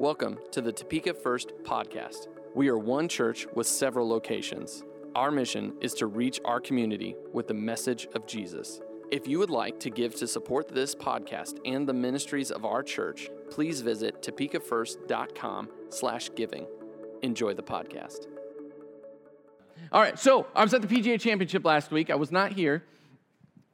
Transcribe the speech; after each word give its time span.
Welcome 0.00 0.38
to 0.52 0.62
the 0.62 0.72
Topeka 0.72 1.12
First 1.12 1.52
podcast. 1.62 2.28
We 2.54 2.70
are 2.70 2.78
one 2.78 3.06
church 3.06 3.46
with 3.54 3.66
several 3.66 4.08
locations. 4.08 4.82
Our 5.14 5.30
mission 5.30 5.74
is 5.82 5.92
to 5.96 6.06
reach 6.06 6.40
our 6.42 6.58
community 6.58 7.16
with 7.34 7.48
the 7.48 7.52
message 7.52 8.08
of 8.14 8.26
Jesus. 8.26 8.80
If 9.10 9.28
you 9.28 9.38
would 9.38 9.50
like 9.50 9.78
to 9.80 9.90
give 9.90 10.14
to 10.14 10.26
support 10.26 10.68
this 10.68 10.94
podcast 10.94 11.58
and 11.66 11.86
the 11.86 11.92
ministries 11.92 12.50
of 12.50 12.64
our 12.64 12.82
church, 12.82 13.28
please 13.50 13.82
visit 13.82 14.22
topekafirst.com 14.22 15.68
slash 15.90 16.30
giving. 16.34 16.66
Enjoy 17.20 17.52
the 17.52 17.62
podcast. 17.62 18.26
All 19.92 20.00
right, 20.00 20.18
so 20.18 20.46
I 20.54 20.62
was 20.62 20.72
at 20.72 20.80
the 20.80 20.88
PGA 20.88 21.20
Championship 21.20 21.62
last 21.66 21.90
week. 21.90 22.08
I 22.08 22.14
was 22.14 22.32
not 22.32 22.54
here. 22.54 22.84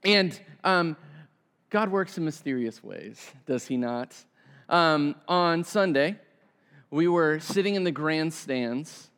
And 0.03 0.37
um, 0.65 0.97
God 1.71 1.89
works 1.89 2.19
in 2.19 2.25
mysterious 2.25 2.83
ways, 2.83 3.31
does 3.47 3.69
He 3.69 3.77
not? 3.77 4.13
Um, 4.69 5.15
on 5.29 5.63
Sunday, 5.63 6.17
we 6.91 7.07
were 7.07 7.39
sitting 7.39 7.77
in 7.77 7.85
the 7.85 7.93
grandstands, 7.93 9.11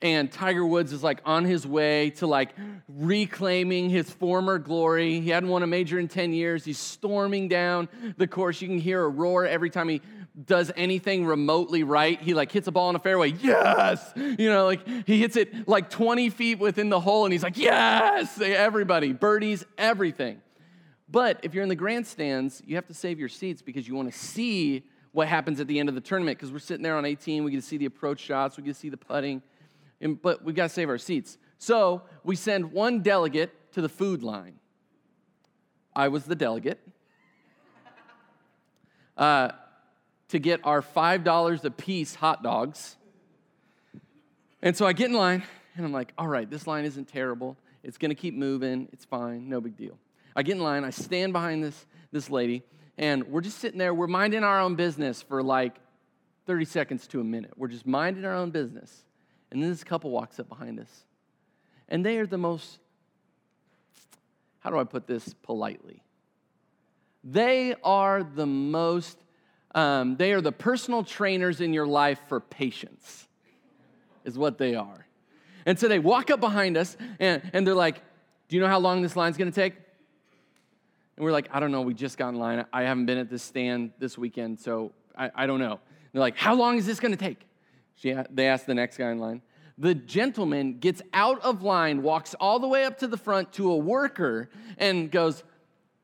and 0.00 0.30
Tiger 0.32 0.64
Woods 0.64 0.92
is 0.92 1.02
like 1.02 1.20
on 1.26 1.44
his 1.44 1.66
way 1.66 2.10
to 2.10 2.26
like 2.26 2.50
reclaiming 2.88 3.90
his 3.90 4.10
former 4.10 4.58
glory. 4.58 5.20
He 5.20 5.30
hadn't 5.30 5.50
won 5.50 5.62
a 5.62 5.66
major 5.66 5.98
in 5.98 6.08
10 6.08 6.32
years. 6.32 6.64
He's 6.64 6.78
storming 6.78 7.48
down 7.48 7.88
the 8.16 8.26
course. 8.26 8.62
You 8.62 8.68
can 8.68 8.78
hear 8.78 9.02
a 9.02 9.08
roar 9.08 9.44
every 9.44 9.68
time 9.68 9.88
he 9.88 10.00
does 10.46 10.70
anything 10.76 11.26
remotely 11.26 11.82
right. 11.82 12.20
He 12.20 12.32
like 12.32 12.52
hits 12.52 12.68
a 12.68 12.72
ball 12.72 12.88
in 12.90 12.96
a 12.96 13.00
fairway. 13.00 13.32
Yes! 13.32 14.12
You 14.16 14.48
know, 14.50 14.66
like 14.66 14.86
he 15.06 15.18
hits 15.18 15.36
it 15.36 15.68
like 15.68 15.90
20 15.90 16.30
feet 16.30 16.58
within 16.60 16.88
the 16.88 17.00
hole 17.00 17.24
and 17.24 17.32
he's 17.32 17.42
like, 17.42 17.58
yes! 17.58 18.40
Everybody, 18.40 19.12
birdies, 19.12 19.64
everything. 19.76 20.40
But 21.10 21.40
if 21.42 21.54
you're 21.54 21.62
in 21.62 21.68
the 21.68 21.76
grandstands, 21.76 22.62
you 22.66 22.76
have 22.76 22.86
to 22.86 22.94
save 22.94 23.18
your 23.18 23.28
seats 23.28 23.62
because 23.62 23.88
you 23.88 23.94
want 23.94 24.12
to 24.12 24.18
see 24.18 24.84
what 25.12 25.26
happens 25.26 25.58
at 25.58 25.66
the 25.66 25.78
end 25.78 25.88
of 25.88 25.94
the 25.94 26.00
tournament 26.00 26.38
because 26.38 26.52
we're 26.52 26.58
sitting 26.58 26.82
there 26.82 26.96
on 26.96 27.04
18. 27.04 27.44
We 27.44 27.50
get 27.50 27.58
to 27.58 27.66
see 27.66 27.78
the 27.78 27.86
approach 27.86 28.20
shots, 28.20 28.56
we 28.56 28.62
get 28.62 28.74
to 28.74 28.78
see 28.78 28.90
the 28.90 28.98
putting, 28.98 29.42
and, 30.00 30.20
but 30.20 30.44
we 30.44 30.52
got 30.52 30.64
to 30.64 30.68
save 30.68 30.88
our 30.88 30.98
seats. 30.98 31.38
So 31.58 32.02
we 32.24 32.36
send 32.36 32.72
one 32.72 33.00
delegate 33.00 33.72
to 33.72 33.80
the 33.80 33.88
food 33.88 34.22
line. 34.22 34.58
I 35.96 36.08
was 36.08 36.24
the 36.24 36.36
delegate. 36.36 36.78
Uh, 39.16 39.50
to 40.28 40.38
get 40.38 40.60
our 40.62 40.82
$5 40.82 41.64
a 41.64 41.70
piece 41.70 42.14
hot 42.14 42.42
dogs. 42.42 42.96
And 44.62 44.76
so 44.76 44.86
I 44.86 44.92
get 44.92 45.08
in 45.08 45.16
line 45.16 45.42
and 45.74 45.84
I'm 45.84 45.92
like, 45.92 46.12
all 46.18 46.28
right, 46.28 46.48
this 46.48 46.66
line 46.66 46.84
isn't 46.84 47.08
terrible. 47.08 47.56
It's 47.82 47.98
gonna 47.98 48.14
keep 48.14 48.34
moving. 48.34 48.88
It's 48.92 49.04
fine. 49.04 49.48
No 49.48 49.60
big 49.60 49.76
deal. 49.76 49.98
I 50.34 50.42
get 50.42 50.56
in 50.56 50.62
line, 50.62 50.84
I 50.84 50.90
stand 50.90 51.32
behind 51.32 51.62
this, 51.64 51.86
this 52.12 52.30
lady, 52.30 52.62
and 52.96 53.24
we're 53.28 53.40
just 53.40 53.58
sitting 53.58 53.78
there. 53.78 53.94
We're 53.94 54.06
minding 54.06 54.44
our 54.44 54.60
own 54.60 54.74
business 54.74 55.22
for 55.22 55.42
like 55.42 55.76
30 56.46 56.64
seconds 56.64 57.06
to 57.08 57.20
a 57.20 57.24
minute. 57.24 57.52
We're 57.56 57.68
just 57.68 57.86
minding 57.86 58.24
our 58.24 58.34
own 58.34 58.50
business. 58.50 59.04
And 59.50 59.62
then 59.62 59.70
this 59.70 59.84
couple 59.84 60.10
walks 60.10 60.40
up 60.40 60.48
behind 60.48 60.80
us. 60.80 61.04
And 61.88 62.04
they 62.04 62.18
are 62.18 62.26
the 62.26 62.38
most, 62.38 62.78
how 64.60 64.70
do 64.70 64.78
I 64.78 64.84
put 64.84 65.06
this 65.06 65.34
politely? 65.42 66.02
They 67.24 67.74
are 67.82 68.22
the 68.22 68.46
most 68.46 69.18
um, 69.74 70.16
they 70.16 70.32
are 70.32 70.40
the 70.40 70.52
personal 70.52 71.04
trainers 71.04 71.60
in 71.60 71.72
your 71.72 71.86
life 71.86 72.18
for 72.28 72.40
patience, 72.40 73.28
is 74.24 74.38
what 74.38 74.58
they 74.58 74.74
are. 74.74 75.06
And 75.66 75.78
so 75.78 75.88
they 75.88 75.98
walk 75.98 76.30
up 76.30 76.40
behind 76.40 76.76
us 76.76 76.96
and, 77.20 77.42
and 77.52 77.66
they're 77.66 77.74
like, 77.74 78.02
Do 78.48 78.56
you 78.56 78.62
know 78.62 78.68
how 78.68 78.78
long 78.78 79.02
this 79.02 79.14
line's 79.14 79.36
gonna 79.36 79.50
take? 79.50 79.74
And 81.18 81.24
we're 81.24 81.32
like, 81.32 81.48
I 81.50 81.58
don't 81.58 81.72
know, 81.72 81.80
we 81.80 81.94
just 81.94 82.16
got 82.16 82.28
in 82.28 82.36
line. 82.36 82.64
I 82.72 82.82
haven't 82.82 83.06
been 83.06 83.18
at 83.18 83.28
this 83.28 83.42
stand 83.42 83.90
this 83.98 84.16
weekend, 84.16 84.60
so 84.60 84.92
I, 85.16 85.28
I 85.34 85.46
don't 85.46 85.58
know. 85.58 85.72
And 85.72 85.80
they're 86.12 86.20
like, 86.20 86.36
How 86.36 86.54
long 86.54 86.78
is 86.78 86.86
this 86.86 87.00
gonna 87.00 87.16
take? 87.16 87.40
She, 87.96 88.14
they 88.30 88.46
ask 88.46 88.66
the 88.66 88.74
next 88.74 88.98
guy 88.98 89.10
in 89.10 89.18
line. 89.18 89.42
The 89.78 89.96
gentleman 89.96 90.78
gets 90.78 91.02
out 91.12 91.42
of 91.42 91.64
line, 91.64 92.02
walks 92.02 92.34
all 92.38 92.60
the 92.60 92.68
way 92.68 92.84
up 92.84 92.98
to 93.00 93.08
the 93.08 93.16
front 93.16 93.52
to 93.54 93.72
a 93.72 93.76
worker, 93.76 94.48
and 94.76 95.10
goes, 95.10 95.42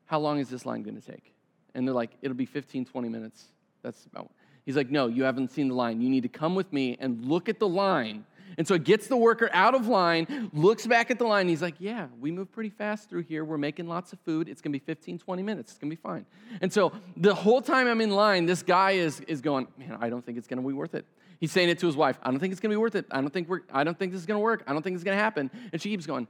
How 0.03 0.19
long 0.19 0.39
is 0.39 0.49
this 0.49 0.65
line 0.65 0.83
gonna 0.83 0.99
take? 0.99 1.33
And 1.73 1.87
they're 1.87 1.95
like, 1.95 2.11
It'll 2.21 2.35
be 2.35 2.45
15, 2.45 2.83
20 2.83 3.07
minutes. 3.07 3.45
That's 3.83 4.05
about. 4.07 4.31
He's 4.65 4.75
like, 4.75 4.89
no, 4.89 5.07
you 5.07 5.23
haven't 5.23 5.51
seen 5.51 5.69
the 5.69 5.75
line. 5.75 6.01
You 6.01 6.09
need 6.09 6.23
to 6.23 6.29
come 6.29 6.55
with 6.55 6.73
me 6.73 6.97
and 6.99 7.23
look 7.23 7.47
at 7.47 7.59
the 7.59 7.67
line. 7.67 8.25
And 8.57 8.67
so 8.67 8.73
it 8.75 8.83
gets 8.83 9.07
the 9.07 9.17
worker 9.17 9.49
out 9.53 9.75
of 9.75 9.87
line, 9.87 10.49
looks 10.53 10.87
back 10.87 11.11
at 11.11 11.19
the 11.19 11.25
line. 11.25 11.47
he's 11.47 11.61
like, 11.61 11.75
yeah, 11.79 12.07
we 12.19 12.31
move 12.31 12.51
pretty 12.51 12.69
fast 12.69 13.09
through 13.09 13.23
here. 13.23 13.43
We're 13.43 13.57
making 13.57 13.87
lots 13.87 14.13
of 14.13 14.19
food. 14.19 14.49
It's 14.49 14.61
going 14.61 14.71
to 14.71 14.79
be 14.79 14.85
15, 14.85 15.19
20 15.19 15.43
minutes. 15.43 15.71
It's 15.71 15.79
going 15.79 15.89
to 15.89 15.95
be 15.95 16.01
fine. 16.01 16.25
And 16.61 16.71
so 16.71 16.93
the 17.17 17.33
whole 17.33 17.61
time 17.61 17.87
I'm 17.87 18.01
in 18.01 18.11
line, 18.11 18.45
this 18.45 18.63
guy 18.63 18.91
is, 18.91 19.19
is 19.21 19.41
going, 19.41 19.67
man, 19.77 19.97
I 19.99 20.09
don't 20.09 20.25
think 20.25 20.37
it's 20.37 20.47
going 20.47 20.61
to 20.61 20.67
be 20.67 20.73
worth 20.73 20.95
it. 20.95 21.05
He's 21.39 21.51
saying 21.51 21.69
it 21.69 21.79
to 21.79 21.85
his 21.85 21.95
wife. 21.97 22.17
I 22.23 22.31
don't 22.31 22.39
think 22.39 22.51
it's 22.51 22.61
going 22.61 22.71
to 22.71 22.75
be 22.75 22.81
worth 22.81 22.95
it. 22.95 23.05
I 23.11 23.21
don't 23.21 23.31
think 23.31 23.49
we're, 23.49 23.61
I 23.71 23.83
don't 23.83 23.97
think 23.97 24.13
this 24.13 24.21
is 24.21 24.25
going 24.25 24.39
to 24.39 24.43
work. 24.43 24.63
I 24.67 24.73
don't 24.73 24.81
think 24.81 24.95
it's 24.95 25.03
going 25.03 25.17
to 25.17 25.23
happen. 25.23 25.51
And 25.73 25.81
she 25.81 25.89
keeps 25.89 26.05
going, 26.05 26.27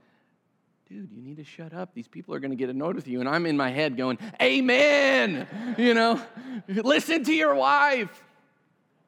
dude, 0.89 1.11
you 1.11 1.21
need 1.21 1.37
to 1.37 1.43
shut 1.43 1.73
up. 1.73 1.93
These 1.93 2.07
people 2.07 2.33
are 2.33 2.39
going 2.39 2.51
to 2.51 2.57
get 2.57 2.69
annoyed 2.69 2.95
with 2.95 3.07
you. 3.07 3.19
And 3.19 3.29
I'm 3.29 3.45
in 3.45 3.57
my 3.57 3.69
head 3.69 3.97
going, 3.97 4.17
amen. 4.41 5.47
You 5.77 5.93
know, 5.93 6.21
listen 6.67 7.23
to 7.23 7.33
your 7.33 7.55
wife. 7.55 8.23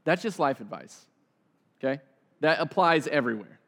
That's 0.04 0.22
just 0.22 0.40
life 0.40 0.62
advice, 0.62 1.06
okay? 1.84 2.02
That 2.42 2.60
applies 2.60 3.08
everywhere. 3.08 3.60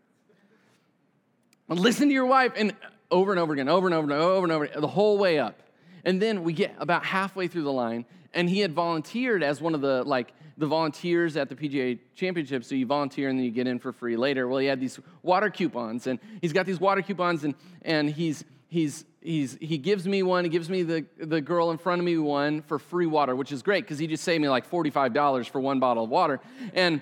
Listen 1.68 2.08
to 2.08 2.14
your 2.14 2.26
wife, 2.26 2.54
and 2.56 2.74
over 3.12 3.32
and 3.32 3.40
over 3.40 3.54
again, 3.54 3.70
over 3.70 3.88
and 3.88 3.94
over 3.94 4.12
and 4.12 4.14
over 4.14 4.44
and 4.44 4.52
over, 4.52 4.82
the 4.82 4.88
whole 4.88 5.18
way 5.18 5.40
up. 5.40 5.62
And 6.04 6.22
then 6.22 6.44
we 6.44 6.54
get 6.54 6.76
about 6.80 7.06
halfway 7.06 7.48
through 7.48 7.64
the 7.64 7.72
line, 7.72 8.06
and 8.34 8.50
he 8.50 8.60
had 8.60 8.74
volunteered 8.74 9.44
as 9.44 9.62
one 9.62 9.76
of 9.76 9.82
the 9.82 10.04
like 10.04 10.34
the 10.58 10.68
volunteers 10.68 11.38
at 11.38 11.48
the 11.50 11.56
PGA 11.56 12.00
Championship. 12.16 12.64
So 12.64 12.76
you 12.76 12.86
volunteer 12.86 13.30
and 13.30 13.40
then 13.40 13.46
you 13.46 13.52
get 13.52 13.68
in 13.68 13.80
for 13.80 13.92
free 13.92 14.18
later. 14.18 14.48
Well, 14.48 14.60
he 14.60 14.68
had 14.68 14.80
these 14.80 15.00
water 15.22 15.50
coupons, 15.50 16.08
and 16.08 16.20
he's 16.42 16.54
got 16.54 16.66
these 16.66 16.80
water 16.80 17.02
coupons, 17.02 17.44
and 17.44 17.56
and 17.84 18.10
he's 18.10 18.44
he's 18.68 19.06
he's 19.22 19.58
he 19.60 19.78
gives 19.78 20.08
me 20.08 20.24
one. 20.24 20.44
He 20.44 20.50
gives 20.50 20.70
me 20.70 20.84
the 20.84 21.06
the 21.18 21.42
girl 21.42 21.72
in 21.72 21.78
front 21.78 22.00
of 22.00 22.06
me 22.06 22.18
one 22.18 22.62
for 22.64 22.80
free 22.80 23.08
water, 23.08 23.36
which 23.36 23.52
is 23.52 23.62
great 23.62 23.84
because 23.84 24.00
he 24.00 24.08
just 24.08 24.24
saved 24.24 24.42
me 24.42 24.50
like 24.50 24.66
forty 24.66 24.90
five 24.90 25.14
dollars 25.14 25.48
for 25.48 25.60
one 25.60 25.80
bottle 25.80 26.06
of 26.06 26.10
water, 26.10 26.40
and 26.74 27.02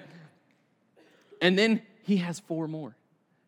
and 1.41 1.57
then 1.57 1.81
he 2.03 2.17
has 2.17 2.39
four 2.39 2.67
more, 2.67 2.95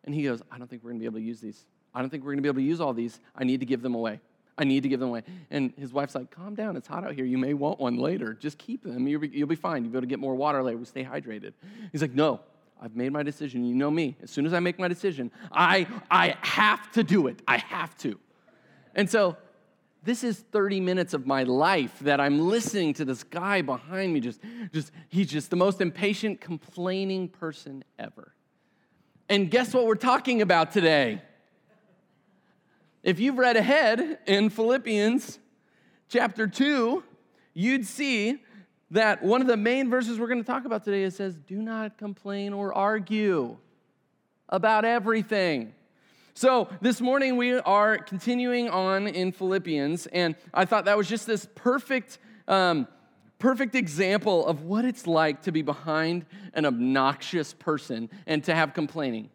and 0.04 0.14
he 0.14 0.22
goes, 0.22 0.42
I 0.50 0.58
don't 0.58 0.68
think 0.68 0.84
we're 0.84 0.90
gonna 0.90 1.00
be 1.00 1.06
able 1.06 1.18
to 1.18 1.24
use 1.24 1.40
these. 1.40 1.64
I 1.94 2.00
don't 2.00 2.10
think 2.10 2.24
we're 2.24 2.32
gonna 2.32 2.42
be 2.42 2.48
able 2.48 2.60
to 2.60 2.66
use 2.66 2.80
all 2.80 2.92
these. 2.92 3.20
I 3.34 3.44
need 3.44 3.60
to 3.60 3.66
give 3.66 3.82
them 3.82 3.94
away. 3.94 4.20
I 4.60 4.64
need 4.64 4.82
to 4.82 4.90
give 4.90 5.00
them 5.00 5.08
away. 5.08 5.22
And 5.50 5.72
his 5.78 5.90
wife's 5.90 6.14
like, 6.14 6.30
calm 6.30 6.54
down. 6.54 6.76
It's 6.76 6.86
hot 6.86 7.02
out 7.02 7.14
here. 7.14 7.24
You 7.24 7.38
may 7.38 7.54
want 7.54 7.80
one 7.80 7.96
later. 7.96 8.34
Just 8.34 8.58
keep 8.58 8.84
them. 8.84 9.08
You'll 9.08 9.22
be, 9.22 9.28
you'll 9.28 9.48
be 9.48 9.56
fine. 9.56 9.84
You'll 9.84 9.92
be 9.92 9.96
able 9.96 10.02
to 10.02 10.06
get 10.06 10.18
more 10.18 10.34
water 10.34 10.62
later. 10.62 10.76
We'll 10.76 10.84
stay 10.84 11.02
hydrated. 11.02 11.54
He's 11.92 12.02
like, 12.02 12.14
no, 12.14 12.40
I've 12.78 12.94
made 12.94 13.10
my 13.10 13.22
decision. 13.22 13.64
You 13.64 13.74
know 13.74 13.90
me. 13.90 14.18
As 14.22 14.30
soon 14.30 14.44
as 14.44 14.52
I 14.52 14.60
make 14.60 14.78
my 14.78 14.88
decision, 14.88 15.30
I, 15.50 15.86
I 16.10 16.36
have 16.42 16.92
to 16.92 17.02
do 17.02 17.26
it. 17.26 17.40
I 17.48 17.56
have 17.56 17.96
to. 17.98 18.18
And 18.94 19.08
so 19.08 19.38
this 20.02 20.24
is 20.24 20.38
30 20.38 20.80
minutes 20.80 21.12
of 21.12 21.26
my 21.26 21.42
life 21.42 21.98
that 22.00 22.20
I'm 22.20 22.40
listening 22.40 22.94
to 22.94 23.04
this 23.04 23.22
guy 23.22 23.62
behind 23.62 24.12
me. 24.12 24.20
Just, 24.20 24.40
just, 24.72 24.92
he's 25.08 25.28
just 25.28 25.50
the 25.50 25.56
most 25.56 25.80
impatient, 25.80 26.40
complaining 26.40 27.28
person 27.28 27.84
ever. 27.98 28.32
And 29.28 29.50
guess 29.50 29.74
what 29.74 29.86
we're 29.86 29.94
talking 29.94 30.42
about 30.42 30.72
today? 30.72 31.22
If 33.02 33.20
you've 33.20 33.38
read 33.38 33.56
ahead 33.56 34.18
in 34.26 34.50
Philippians 34.50 35.38
chapter 36.08 36.46
2, 36.46 37.02
you'd 37.54 37.86
see 37.86 38.42
that 38.90 39.22
one 39.22 39.40
of 39.40 39.46
the 39.46 39.56
main 39.56 39.88
verses 39.88 40.18
we're 40.18 40.26
going 40.26 40.42
to 40.42 40.46
talk 40.46 40.64
about 40.64 40.84
today 40.84 41.04
it 41.04 41.12
says, 41.12 41.36
Do 41.36 41.62
not 41.62 41.96
complain 41.96 42.52
or 42.52 42.74
argue 42.74 43.56
about 44.48 44.84
everything. 44.84 45.74
So, 46.34 46.68
this 46.80 47.00
morning 47.00 47.36
we 47.36 47.54
are 47.54 47.98
continuing 47.98 48.68
on 48.68 49.08
in 49.08 49.32
Philippians, 49.32 50.06
and 50.06 50.36
I 50.54 50.64
thought 50.64 50.84
that 50.84 50.96
was 50.96 51.08
just 51.08 51.26
this 51.26 51.48
perfect, 51.56 52.18
um, 52.46 52.86
perfect 53.38 53.74
example 53.74 54.46
of 54.46 54.62
what 54.62 54.84
it's 54.84 55.06
like 55.06 55.42
to 55.42 55.52
be 55.52 55.62
behind 55.62 56.24
an 56.54 56.66
obnoxious 56.66 57.52
person 57.52 58.08
and 58.26 58.44
to 58.44 58.54
have 58.54 58.74
complaining. 58.74 59.28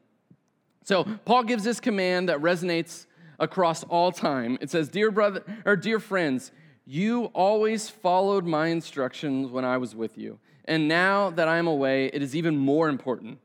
So, 0.84 1.04
Paul 1.26 1.44
gives 1.44 1.64
this 1.64 1.80
command 1.80 2.30
that 2.30 2.40
resonates 2.40 3.08
across 3.40 3.84
all 3.84 4.12
time. 4.12 4.58
It 4.62 4.70
says, 4.70 4.88
Dear 4.88 5.12
brother 5.12 5.44
or 5.66 5.76
dear 5.76 6.00
friends, 6.00 6.52
you 6.86 7.26
always 7.34 7.90
followed 7.90 8.46
my 8.46 8.68
instructions 8.68 9.52
when 9.52 9.66
I 9.66 9.78
was 9.78 9.96
with 9.96 10.18
you. 10.18 10.40
And 10.64 10.88
now 10.88 11.30
that 11.32 11.48
I 11.48 11.58
am 11.58 11.68
away, 11.68 12.08
it 12.08 12.22
is 12.22 12.36
even 12.36 12.58
more 12.58 12.88
important. 12.88 13.40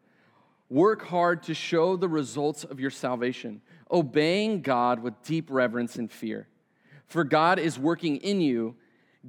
Work 0.71 1.03
hard 1.07 1.43
to 1.45 1.55
show 1.55 1.97
the 1.97 2.09
results 2.09 2.63
of 2.63 2.79
your 2.79 2.91
salvation, 2.91 3.61
obeying 3.91 4.63
God 4.63 5.03
with 5.03 5.21
deep 5.25 5.51
reverence 5.51 5.97
and 5.97 6.11
fear. 6.11 6.47
For 7.09 7.25
God 7.25 7.59
is 7.59 7.77
working 7.77 8.19
in 8.19 8.41
you, 8.41 8.77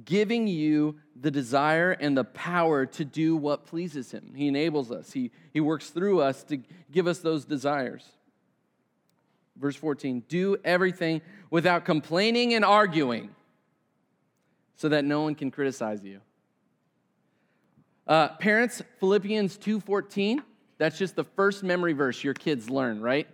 giving 0.04 0.46
you 0.46 1.00
the 1.20 1.32
desire 1.32 1.90
and 1.90 2.16
the 2.16 2.22
power 2.22 2.86
to 2.86 3.04
do 3.04 3.34
what 3.36 3.66
pleases 3.66 4.12
Him. 4.12 4.32
He 4.36 4.46
enables 4.46 4.92
us, 4.92 5.10
He, 5.10 5.32
he 5.52 5.60
works 5.60 5.90
through 5.90 6.20
us 6.20 6.44
to 6.44 6.60
give 6.92 7.08
us 7.08 7.18
those 7.18 7.44
desires. 7.44 8.04
Verse 9.56 9.76
14 9.76 10.22
do 10.28 10.56
everything 10.64 11.22
without 11.50 11.84
complaining 11.84 12.54
and 12.54 12.64
arguing 12.64 13.30
so 14.76 14.88
that 14.88 15.04
no 15.04 15.22
one 15.22 15.34
can 15.34 15.50
criticize 15.50 16.04
you. 16.04 16.20
Uh, 18.06 18.28
parents, 18.36 18.82
Philippians 19.00 19.58
2:14. 19.58 20.42
That's 20.82 20.98
just 20.98 21.14
the 21.14 21.22
first 21.22 21.62
memory 21.62 21.92
verse 21.92 22.24
your 22.24 22.34
kids 22.34 22.68
learn, 22.68 23.00
right? 23.00 23.28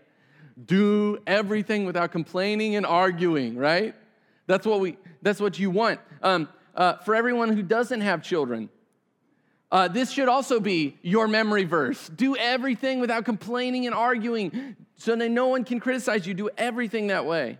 Do 0.62 1.16
everything 1.26 1.86
without 1.86 2.12
complaining 2.12 2.76
and 2.76 2.84
arguing, 2.84 3.56
right? 3.56 3.94
That's 4.46 4.66
what 4.66 4.80
we. 4.80 4.98
That's 5.22 5.40
what 5.40 5.58
you 5.58 5.70
want. 5.70 5.98
Um, 6.22 6.50
uh, 6.74 6.98
for 6.98 7.14
everyone 7.14 7.56
who 7.56 7.62
doesn't 7.62 8.02
have 8.02 8.22
children, 8.22 8.68
uh, 9.72 9.88
this 9.88 10.10
should 10.10 10.28
also 10.28 10.60
be 10.60 10.98
your 11.00 11.26
memory 11.26 11.64
verse. 11.64 12.10
Do 12.10 12.36
everything 12.36 13.00
without 13.00 13.24
complaining 13.24 13.86
and 13.86 13.94
arguing 13.94 14.76
so 14.96 15.16
that 15.16 15.30
no 15.30 15.46
one 15.46 15.64
can 15.64 15.80
criticize 15.80 16.26
you. 16.26 16.34
Do 16.34 16.50
everything 16.58 17.06
that 17.06 17.24
way. 17.24 17.58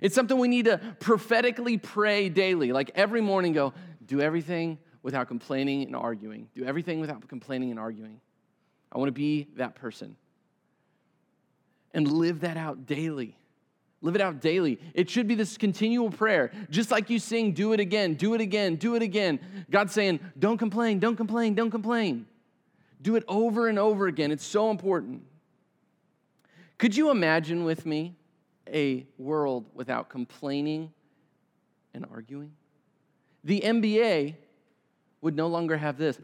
It's 0.00 0.16
something 0.16 0.36
we 0.36 0.48
need 0.48 0.64
to 0.64 0.80
prophetically 0.98 1.78
pray 1.78 2.28
daily. 2.28 2.72
Like 2.72 2.90
every 2.96 3.20
morning, 3.20 3.52
go, 3.52 3.72
do 4.04 4.20
everything 4.20 4.78
without 5.00 5.28
complaining 5.28 5.84
and 5.84 5.94
arguing. 5.94 6.48
Do 6.56 6.64
everything 6.64 6.98
without 6.98 7.28
complaining 7.28 7.70
and 7.70 7.78
arguing. 7.78 8.20
I 8.92 8.98
want 8.98 9.08
to 9.08 9.12
be 9.12 9.48
that 9.56 9.74
person. 9.74 10.16
And 11.94 12.10
live 12.10 12.40
that 12.40 12.56
out 12.56 12.86
daily. 12.86 13.36
Live 14.02 14.16
it 14.16 14.20
out 14.20 14.40
daily. 14.40 14.80
It 14.94 15.08
should 15.08 15.28
be 15.28 15.34
this 15.34 15.56
continual 15.56 16.10
prayer. 16.10 16.50
Just 16.70 16.90
like 16.90 17.08
you 17.08 17.18
sing, 17.18 17.52
do 17.52 17.72
it 17.72 17.80
again, 17.80 18.14
do 18.14 18.34
it 18.34 18.40
again, 18.40 18.76
do 18.76 18.94
it 18.96 19.02
again. 19.02 19.38
God's 19.70 19.92
saying, 19.92 20.20
don't 20.38 20.58
complain, 20.58 20.98
don't 20.98 21.16
complain, 21.16 21.54
don't 21.54 21.70
complain. 21.70 22.26
Do 23.00 23.16
it 23.16 23.24
over 23.28 23.68
and 23.68 23.78
over 23.78 24.06
again. 24.06 24.30
It's 24.30 24.44
so 24.44 24.70
important. 24.70 25.22
Could 26.78 26.96
you 26.96 27.10
imagine 27.10 27.64
with 27.64 27.86
me 27.86 28.16
a 28.66 29.06
world 29.18 29.66
without 29.74 30.08
complaining 30.08 30.92
and 31.94 32.04
arguing? 32.10 32.52
The 33.44 33.60
NBA 33.60 34.34
would 35.20 35.36
no 35.36 35.46
longer 35.46 35.76
have 35.76 35.96
this. 35.96 36.18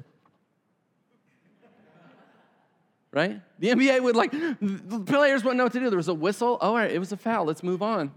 Right? 3.18 3.40
The 3.58 3.70
NBA 3.70 4.00
would 4.00 4.14
like, 4.14 4.30
the 4.30 5.02
players 5.04 5.42
wouldn't 5.42 5.58
know 5.58 5.64
what 5.64 5.72
to 5.72 5.80
do. 5.80 5.90
There 5.90 5.96
was 5.96 6.06
a 6.06 6.14
whistle. 6.14 6.56
Oh, 6.60 6.68
all 6.68 6.76
right, 6.76 6.88
it 6.88 7.00
was 7.00 7.10
a 7.10 7.16
foul. 7.16 7.46
Let's 7.46 7.64
move 7.64 7.82
on. 7.82 8.12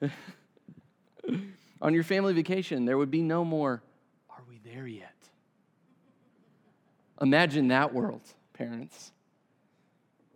on 1.82 1.94
your 1.94 2.04
family 2.04 2.32
vacation, 2.32 2.84
there 2.84 2.96
would 2.96 3.10
be 3.10 3.20
no 3.20 3.44
more, 3.44 3.82
are 4.30 4.44
we 4.48 4.60
there 4.64 4.86
yet? 4.86 5.16
Imagine 7.20 7.66
that 7.68 7.92
world, 7.92 8.22
parents. 8.52 9.10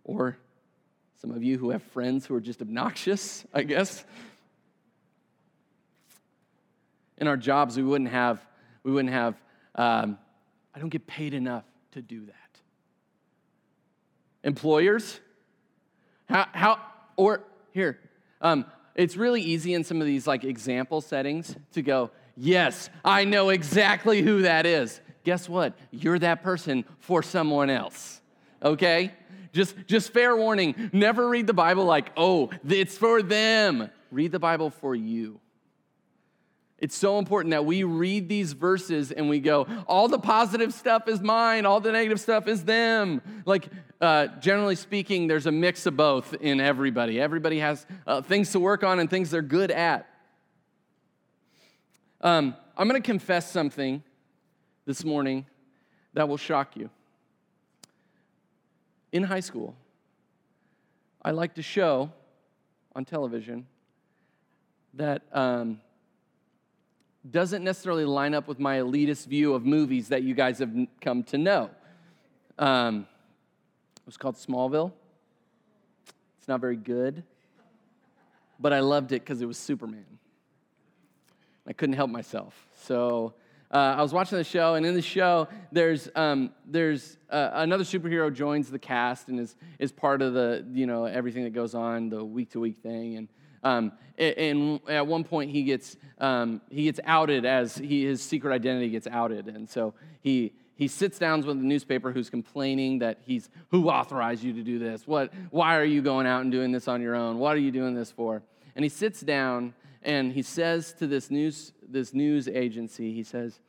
Or 0.03 0.37
some 1.21 1.31
of 1.31 1.41
you 1.41 1.57
who 1.57 1.69
have 1.69 1.83
friends 1.83 2.25
who 2.25 2.35
are 2.35 2.41
just 2.41 2.61
obnoxious, 2.61 3.45
I 3.53 3.63
guess. 3.63 4.03
In 7.17 7.29
our 7.29 7.37
jobs, 7.37 7.77
we 7.77 7.83
wouldn't 7.83 8.09
have, 8.09 8.45
we 8.83 8.91
wouldn't 8.91 9.13
have, 9.13 9.35
um, 9.75 10.17
I 10.75 10.79
don't 10.79 10.89
get 10.89 11.07
paid 11.07 11.33
enough 11.33 11.63
to 11.91 12.01
do 12.01 12.25
that. 12.25 12.46
Employers, 14.47 15.19
how, 16.29 16.47
how 16.53 16.79
or 17.17 17.43
here, 17.73 17.99
um, 18.39 18.63
it's 18.95 19.17
really 19.17 19.41
easy 19.41 19.73
in 19.73 19.83
some 19.83 19.99
of 19.99 20.07
these 20.07 20.25
like 20.25 20.45
example 20.45 21.01
settings 21.01 21.53
to 21.73 21.81
go, 21.81 22.11
yes, 22.37 22.89
I 23.03 23.25
know 23.25 23.49
exactly 23.49 24.21
who 24.21 24.43
that 24.43 24.65
is. 24.65 25.01
Guess 25.25 25.49
what? 25.49 25.77
You're 25.91 26.19
that 26.19 26.43
person 26.43 26.85
for 26.99 27.21
someone 27.21 27.69
else, 27.69 28.21
okay? 28.63 29.11
Just, 29.51 29.75
just 29.85 30.13
fair 30.13 30.37
warning 30.37 30.91
never 30.93 31.27
read 31.27 31.45
the 31.45 31.53
Bible 31.53 31.83
like, 31.83 32.13
oh, 32.15 32.49
it's 32.65 32.97
for 32.97 33.21
them. 33.21 33.89
Read 34.11 34.31
the 34.31 34.39
Bible 34.39 34.69
for 34.69 34.95
you. 34.95 35.41
It's 36.79 36.95
so 36.95 37.17
important 37.17 37.51
that 37.51 37.65
we 37.65 37.83
read 37.83 38.29
these 38.29 38.53
verses 38.53 39.11
and 39.11 39.29
we 39.29 39.39
go, 39.39 39.65
all 39.87 40.07
the 40.07 40.19
positive 40.19 40.73
stuff 40.73 41.07
is 41.07 41.21
mine, 41.21 41.65
all 41.65 41.79
the 41.79 41.91
negative 41.91 42.19
stuff 42.19 42.47
is 42.47 42.63
them. 42.63 43.21
Like, 43.45 43.67
uh, 43.99 44.27
generally 44.39 44.75
speaking, 44.75 45.27
there's 45.27 45.47
a 45.47 45.51
mix 45.51 45.87
of 45.87 45.97
both 45.97 46.35
in 46.35 46.61
everybody. 46.61 47.19
Everybody 47.19 47.59
has 47.59 47.85
uh, 48.05 48.21
things 48.21 48.51
to 48.51 48.59
work 48.59 48.83
on 48.83 48.99
and 48.99 49.09
things 49.09 49.31
they're 49.31 49.41
good 49.41 49.71
at. 49.71 50.07
Um, 52.21 52.55
I'm 52.77 52.87
going 52.87 53.01
to 53.01 53.05
confess 53.05 53.51
something 53.51 54.03
this 54.85 55.03
morning 55.03 55.47
that 56.13 56.29
will 56.29 56.37
shock 56.37 56.77
you 56.77 56.91
in 59.11 59.23
high 59.23 59.39
school, 59.39 59.75
I 61.21 61.31
liked 61.31 61.55
to 61.55 61.61
show 61.61 62.11
on 62.95 63.05
television 63.05 63.67
that 64.93 65.23
um, 65.31 65.79
doesn't 67.31 67.63
necessarily 67.63 68.05
line 68.05 68.33
up 68.33 68.47
with 68.47 68.59
my 68.59 68.77
elitist 68.77 69.27
view 69.27 69.53
of 69.53 69.65
movies 69.65 70.09
that 70.09 70.23
you 70.23 70.33
guys 70.33 70.59
have 70.59 70.73
come 71.01 71.23
to 71.23 71.37
know. 71.37 71.69
Um, 72.57 73.07
it 73.97 74.05
was 74.05 74.17
called 74.17 74.35
Smallville. 74.35 74.91
It's 76.37 76.47
not 76.47 76.61
very 76.61 76.77
good, 76.77 77.23
but 78.59 78.73
I 78.73 78.79
loved 78.79 79.11
it 79.11 79.21
because 79.21 79.41
it 79.41 79.45
was 79.45 79.57
Superman. 79.57 80.05
I 81.67 81.73
couldn't 81.73 81.95
help 81.95 82.09
myself. 82.09 82.67
So 82.83 83.33
uh, 83.69 83.95
I 83.97 84.01
was 84.01 84.13
watching 84.13 84.37
the 84.37 84.45
show, 84.45 84.75
and 84.75 84.85
in 84.85 84.93
the 84.93 85.01
show, 85.01 85.49
there's 85.73 86.07
um, 86.15 86.51
there's 86.65 87.17
uh, 87.29 87.49
another 87.53 87.83
superhero 87.83 88.33
joins 88.33 88.71
the 88.71 88.79
cast 88.79 89.27
and 89.27 89.39
is 89.41 89.57
is 89.77 89.91
part 89.91 90.21
of 90.21 90.33
the 90.33 90.65
you 90.71 90.87
know 90.87 91.03
everything 91.03 91.43
that 91.43 91.53
goes 91.53 91.75
on 91.75 92.07
the 92.07 92.23
week 92.23 92.51
to 92.51 92.61
week 92.61 92.77
thing, 92.77 93.17
and 93.17 93.27
um, 93.67 93.91
and 94.17 94.79
at 94.87 95.05
one 95.05 95.23
point 95.23 95.51
he 95.51 95.63
gets 95.63 95.95
um, 96.19 96.61
he 96.69 96.85
gets 96.85 96.99
outed 97.05 97.45
as 97.45 97.75
he, 97.77 98.05
his 98.05 98.21
secret 98.21 98.53
identity 98.53 98.89
gets 98.89 99.07
outed, 99.07 99.47
and 99.47 99.69
so 99.69 99.93
he 100.21 100.53
he 100.75 100.87
sits 100.87 101.17
down 101.17 101.45
with 101.45 101.57
the 101.57 101.65
newspaper 101.65 102.11
who's 102.11 102.29
complaining 102.29 102.99
that 102.99 103.19
he's 103.25 103.49
who 103.69 103.89
authorized 103.89 104.43
you 104.43 104.53
to 104.53 104.63
do 104.63 104.79
this? 104.79 105.07
What? 105.07 105.33
Why 105.51 105.77
are 105.77 105.83
you 105.83 106.01
going 106.01 106.27
out 106.27 106.41
and 106.41 106.51
doing 106.51 106.71
this 106.71 106.87
on 106.87 107.01
your 107.01 107.15
own? 107.15 107.39
What 107.39 107.55
are 107.55 107.59
you 107.59 107.71
doing 107.71 107.95
this 107.95 108.11
for? 108.11 108.43
And 108.75 108.83
he 108.83 108.89
sits 108.89 109.21
down 109.21 109.73
and 110.03 110.31
he 110.31 110.41
says 110.41 110.93
to 110.93 111.07
this 111.07 111.29
news, 111.31 111.73
this 111.87 112.13
news 112.13 112.47
agency, 112.47 113.11
he 113.11 113.23
says, 113.23 113.59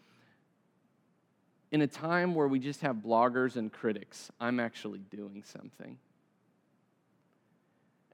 in 1.73 1.83
a 1.83 1.87
time 1.87 2.35
where 2.35 2.47
we 2.47 2.59
just 2.59 2.83
have 2.83 2.97
bloggers 2.97 3.57
and 3.57 3.73
critics, 3.73 4.31
I'm 4.39 4.61
actually 4.61 5.01
doing 5.11 5.43
something. 5.45 5.99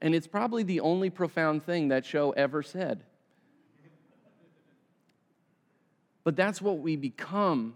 And 0.05 0.13
it's 0.13 0.27
probably 0.27 0.61
the 0.61 0.81
only 0.81 1.09
profound 1.09 1.65
thing 1.65 1.87
that 1.87 2.05
show 2.05 2.29
ever 2.33 2.61
said. 2.61 3.01
But 6.23 6.35
that's 6.35 6.61
what 6.61 6.77
we 6.77 6.95
become 6.95 7.73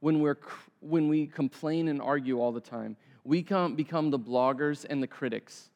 when, 0.00 0.20
we're, 0.20 0.36
when 0.80 1.08
we 1.08 1.26
complain 1.26 1.88
and 1.88 2.02
argue 2.02 2.38
all 2.38 2.52
the 2.52 2.60
time. 2.60 2.98
We 3.24 3.42
come, 3.42 3.76
become 3.76 4.10
the 4.10 4.18
bloggers 4.18 4.84
and 4.90 5.02
the 5.02 5.06
critics. 5.06 5.70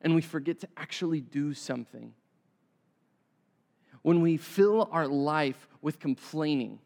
And 0.00 0.14
we 0.14 0.22
forget 0.22 0.60
to 0.60 0.68
actually 0.76 1.20
do 1.20 1.52
something 1.52 2.14
when 4.02 4.20
we 4.20 4.36
fill 4.36 4.88
our 4.92 5.08
life 5.08 5.66
with 5.82 5.98
complaining, 5.98 6.78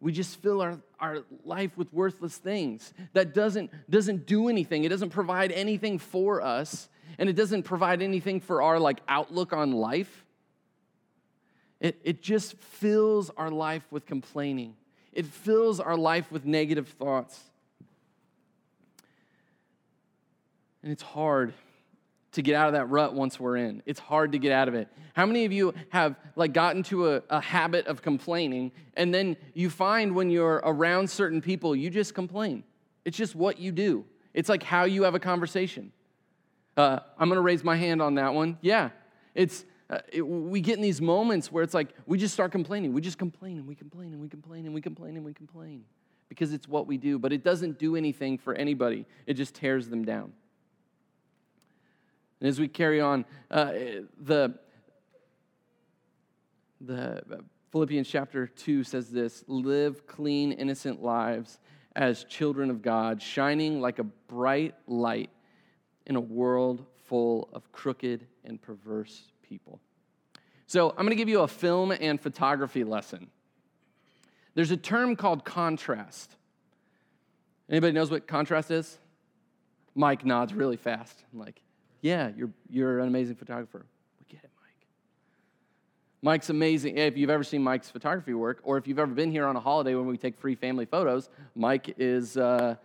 we 0.00 0.12
just 0.12 0.40
fill 0.40 0.60
our, 0.60 0.78
our 1.00 1.24
life 1.44 1.76
with 1.76 1.92
worthless 1.92 2.36
things 2.36 2.92
that 3.14 3.34
doesn't, 3.34 3.70
doesn't 3.90 4.26
do 4.26 4.48
anything. 4.48 4.84
It 4.84 4.90
doesn't 4.90 5.10
provide 5.10 5.50
anything 5.50 5.98
for 5.98 6.40
us, 6.40 6.88
and 7.18 7.28
it 7.28 7.34
doesn't 7.34 7.64
provide 7.64 8.00
anything 8.00 8.40
for 8.40 8.62
our 8.62 8.78
like 8.78 9.00
outlook 9.08 9.52
on 9.52 9.72
life. 9.72 10.24
It, 11.80 12.00
it 12.04 12.22
just 12.22 12.56
fills 12.58 13.30
our 13.30 13.50
life 13.50 13.86
with 13.90 14.06
complaining. 14.06 14.74
It 15.12 15.26
fills 15.26 15.80
our 15.80 15.96
life 15.96 16.30
with 16.30 16.44
negative 16.44 16.88
thoughts. 16.88 17.40
And 20.82 20.92
it's 20.92 21.02
hard 21.02 21.54
to 22.38 22.42
get 22.42 22.54
out 22.54 22.68
of 22.68 22.74
that 22.74 22.88
rut 22.88 23.14
once 23.14 23.40
we're 23.40 23.56
in. 23.56 23.82
It's 23.84 23.98
hard 23.98 24.30
to 24.30 24.38
get 24.38 24.52
out 24.52 24.68
of 24.68 24.74
it. 24.74 24.86
How 25.14 25.26
many 25.26 25.44
of 25.44 25.50
you 25.50 25.74
have 25.88 26.14
like 26.36 26.52
gotten 26.52 26.84
to 26.84 27.14
a, 27.14 27.22
a, 27.30 27.40
habit 27.40 27.88
of 27.88 28.00
complaining 28.00 28.70
and 28.94 29.12
then 29.12 29.36
you 29.54 29.70
find 29.70 30.14
when 30.14 30.30
you're 30.30 30.62
around 30.64 31.10
certain 31.10 31.40
people, 31.40 31.74
you 31.74 31.90
just 31.90 32.14
complain? 32.14 32.62
It's 33.04 33.16
just 33.16 33.34
what 33.34 33.58
you 33.58 33.72
do. 33.72 34.04
It's 34.34 34.48
like 34.48 34.62
how 34.62 34.84
you 34.84 35.02
have 35.02 35.16
a 35.16 35.18
conversation. 35.18 35.90
Uh, 36.76 37.00
I'm 37.18 37.28
gonna 37.28 37.40
raise 37.40 37.64
my 37.64 37.74
hand 37.74 38.00
on 38.00 38.14
that 38.14 38.34
one. 38.34 38.56
Yeah, 38.60 38.90
it's 39.34 39.64
uh, 39.90 39.98
it, 40.12 40.22
we 40.22 40.60
get 40.60 40.76
in 40.76 40.82
these 40.82 41.00
moments 41.00 41.50
where 41.50 41.64
it's 41.64 41.74
like 41.74 41.88
we 42.06 42.18
just 42.18 42.34
start 42.34 42.52
complaining. 42.52 42.92
We 42.92 43.00
just 43.00 43.18
complain 43.18 43.58
and 43.58 43.66
we 43.66 43.74
complain 43.74 44.12
and 44.12 44.20
we 44.20 44.28
complain 44.28 44.64
and 44.64 44.72
we 44.72 44.80
complain 44.80 45.16
and 45.16 45.24
we 45.24 45.34
complain 45.34 45.82
because 46.28 46.52
it's 46.52 46.68
what 46.68 46.86
we 46.86 46.98
do. 46.98 47.18
But 47.18 47.32
it 47.32 47.42
doesn't 47.42 47.80
do 47.80 47.96
anything 47.96 48.38
for 48.38 48.54
anybody. 48.54 49.06
It 49.26 49.34
just 49.34 49.56
tears 49.56 49.88
them 49.88 50.04
down. 50.04 50.34
And 52.40 52.48
as 52.48 52.60
we 52.60 52.68
carry 52.68 53.00
on, 53.00 53.24
uh, 53.50 53.72
the, 54.20 54.54
the 56.80 57.18
uh, 57.18 57.36
Philippians 57.72 58.08
chapter 58.08 58.46
2 58.46 58.84
says 58.84 59.10
this 59.10 59.44
live 59.46 60.06
clean, 60.06 60.52
innocent 60.52 61.02
lives 61.02 61.58
as 61.96 62.24
children 62.24 62.70
of 62.70 62.80
God, 62.80 63.20
shining 63.20 63.80
like 63.80 63.98
a 63.98 64.04
bright 64.04 64.74
light 64.86 65.30
in 66.06 66.16
a 66.16 66.20
world 66.20 66.86
full 67.06 67.48
of 67.52 67.70
crooked 67.72 68.26
and 68.44 68.60
perverse 68.62 69.32
people. 69.42 69.80
So, 70.66 70.90
I'm 70.90 70.96
going 70.96 71.10
to 71.10 71.16
give 71.16 71.30
you 71.30 71.40
a 71.40 71.48
film 71.48 71.92
and 71.92 72.20
photography 72.20 72.84
lesson. 72.84 73.28
There's 74.54 74.70
a 74.70 74.76
term 74.76 75.16
called 75.16 75.44
contrast. 75.44 76.36
Anybody 77.70 77.92
knows 77.92 78.10
what 78.10 78.26
contrast 78.26 78.70
is? 78.70 78.98
Mike 79.94 80.24
nods 80.24 80.52
really 80.52 80.76
fast. 80.76 81.24
I'm 81.32 81.38
like, 81.38 81.62
yeah, 82.00 82.30
you're, 82.36 82.50
you're 82.70 83.00
an 83.00 83.08
amazing 83.08 83.36
photographer. 83.36 83.84
We 84.20 84.26
get 84.34 84.44
it, 84.44 84.50
Mike. 84.60 84.86
Mike's 86.22 86.50
amazing. 86.50 86.98
If 86.98 87.16
you've 87.16 87.30
ever 87.30 87.44
seen 87.44 87.62
Mike's 87.62 87.90
photography 87.90 88.34
work, 88.34 88.60
or 88.62 88.78
if 88.78 88.86
you've 88.86 88.98
ever 88.98 89.12
been 89.12 89.30
here 89.30 89.46
on 89.46 89.56
a 89.56 89.60
holiday 89.60 89.94
when 89.94 90.06
we 90.06 90.16
take 90.16 90.38
free 90.38 90.54
family 90.54 90.86
photos, 90.86 91.28
Mike 91.54 91.94
is 91.98 92.36
uh, 92.36 92.76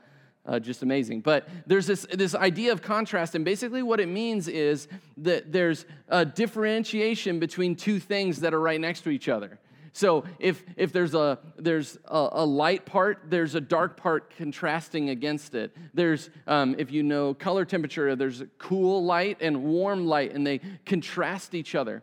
uh, 0.46 0.60
just 0.60 0.84
amazing. 0.84 1.22
But 1.22 1.48
there's 1.68 1.88
this, 1.88 2.06
this 2.12 2.36
idea 2.36 2.72
of 2.72 2.82
contrast, 2.82 3.36
and 3.36 3.46
basically 3.46 3.84
what 3.84 4.00
it 4.00 4.08
means 4.08 4.48
is 4.48 4.88
that 5.18 5.52
there's 5.52 5.86
a 6.10 6.26
differentiation 6.26 7.40
between 7.40 7.76
two 7.76 8.00
things 8.00 8.40
that 8.42 8.54
are 8.54 8.60
right 8.60 8.82
next 8.82 9.02
to 9.02 9.10
each 9.10 9.30
other. 9.30 9.60
So 9.94 10.26
if, 10.40 10.64
if 10.76 10.92
there's, 10.92 11.14
a, 11.14 11.38
there's 11.56 12.00
a, 12.06 12.30
a 12.32 12.46
light 12.46 12.84
part, 12.84 13.26
there's 13.30 13.54
a 13.54 13.62
dark 13.62 13.96
part 13.96 14.36
contrasting 14.36 15.10
against 15.10 15.54
it. 15.54 15.76
There's, 15.94 16.32
um, 16.48 16.76
if 16.80 16.92
you 16.92 17.04
know 17.04 17.36
color 17.36 17.64
temperature, 17.64 18.16
there's 18.16 18.44
cool 18.58 19.06
light 19.06 19.38
and 19.40 19.64
warm 19.64 20.08
light, 20.08 20.34
and 20.34 20.46
they 20.46 20.62
contrast 20.86 21.54
each 21.54 21.76
other. 21.76 22.02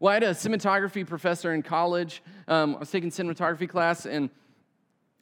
Well, 0.00 0.10
I 0.10 0.14
had 0.14 0.22
a 0.22 0.30
cinematography 0.30 1.06
professor 1.06 1.52
in 1.52 1.62
college. 1.62 2.22
Um, 2.46 2.76
I 2.76 2.78
was 2.78 2.90
taking 2.90 3.10
cinematography 3.10 3.68
class, 3.68 4.06
and 4.06 4.30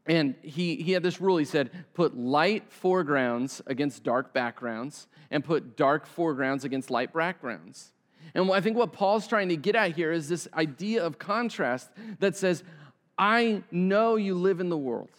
and 0.08 0.36
he, 0.42 0.76
he 0.76 0.92
had 0.92 1.02
this 1.02 1.20
rule. 1.20 1.36
He 1.36 1.44
said, 1.44 1.70
put 1.94 2.16
light 2.16 2.70
foregrounds 2.70 3.60
against 3.66 4.04
dark 4.04 4.32
backgrounds, 4.32 5.08
and 5.32 5.44
put 5.44 5.76
dark 5.76 6.06
foregrounds 6.06 6.64
against 6.64 6.90
light 6.90 7.12
backgrounds. 7.12 7.90
And 8.34 8.50
I 8.50 8.60
think 8.60 8.76
what 8.76 8.92
Paul's 8.92 9.26
trying 9.26 9.48
to 9.48 9.56
get 9.56 9.76
at 9.76 9.92
here 9.92 10.12
is 10.12 10.28
this 10.28 10.48
idea 10.54 11.04
of 11.04 11.18
contrast 11.18 11.90
that 12.18 12.36
says, 12.36 12.62
I 13.18 13.62
know 13.70 14.16
you 14.16 14.34
live 14.34 14.60
in 14.60 14.68
the 14.68 14.76
world, 14.76 15.10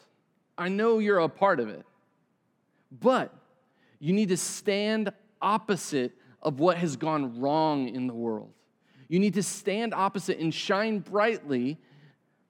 I 0.57 0.69
know 0.69 0.99
you're 0.99 1.19
a 1.19 1.29
part 1.29 1.59
of 1.59 1.69
it, 1.69 1.85
but 2.91 3.33
you 3.99 4.13
need 4.13 4.29
to 4.29 4.37
stand 4.37 5.11
opposite 5.41 6.13
of 6.41 6.59
what 6.59 6.77
has 6.77 6.95
gone 6.95 7.39
wrong 7.39 7.89
in 7.89 8.07
the 8.07 8.13
world. 8.13 8.51
You 9.07 9.19
need 9.19 9.35
to 9.35 9.43
stand 9.43 9.93
opposite 9.93 10.39
and 10.39 10.53
shine 10.53 10.99
brightly 10.99 11.77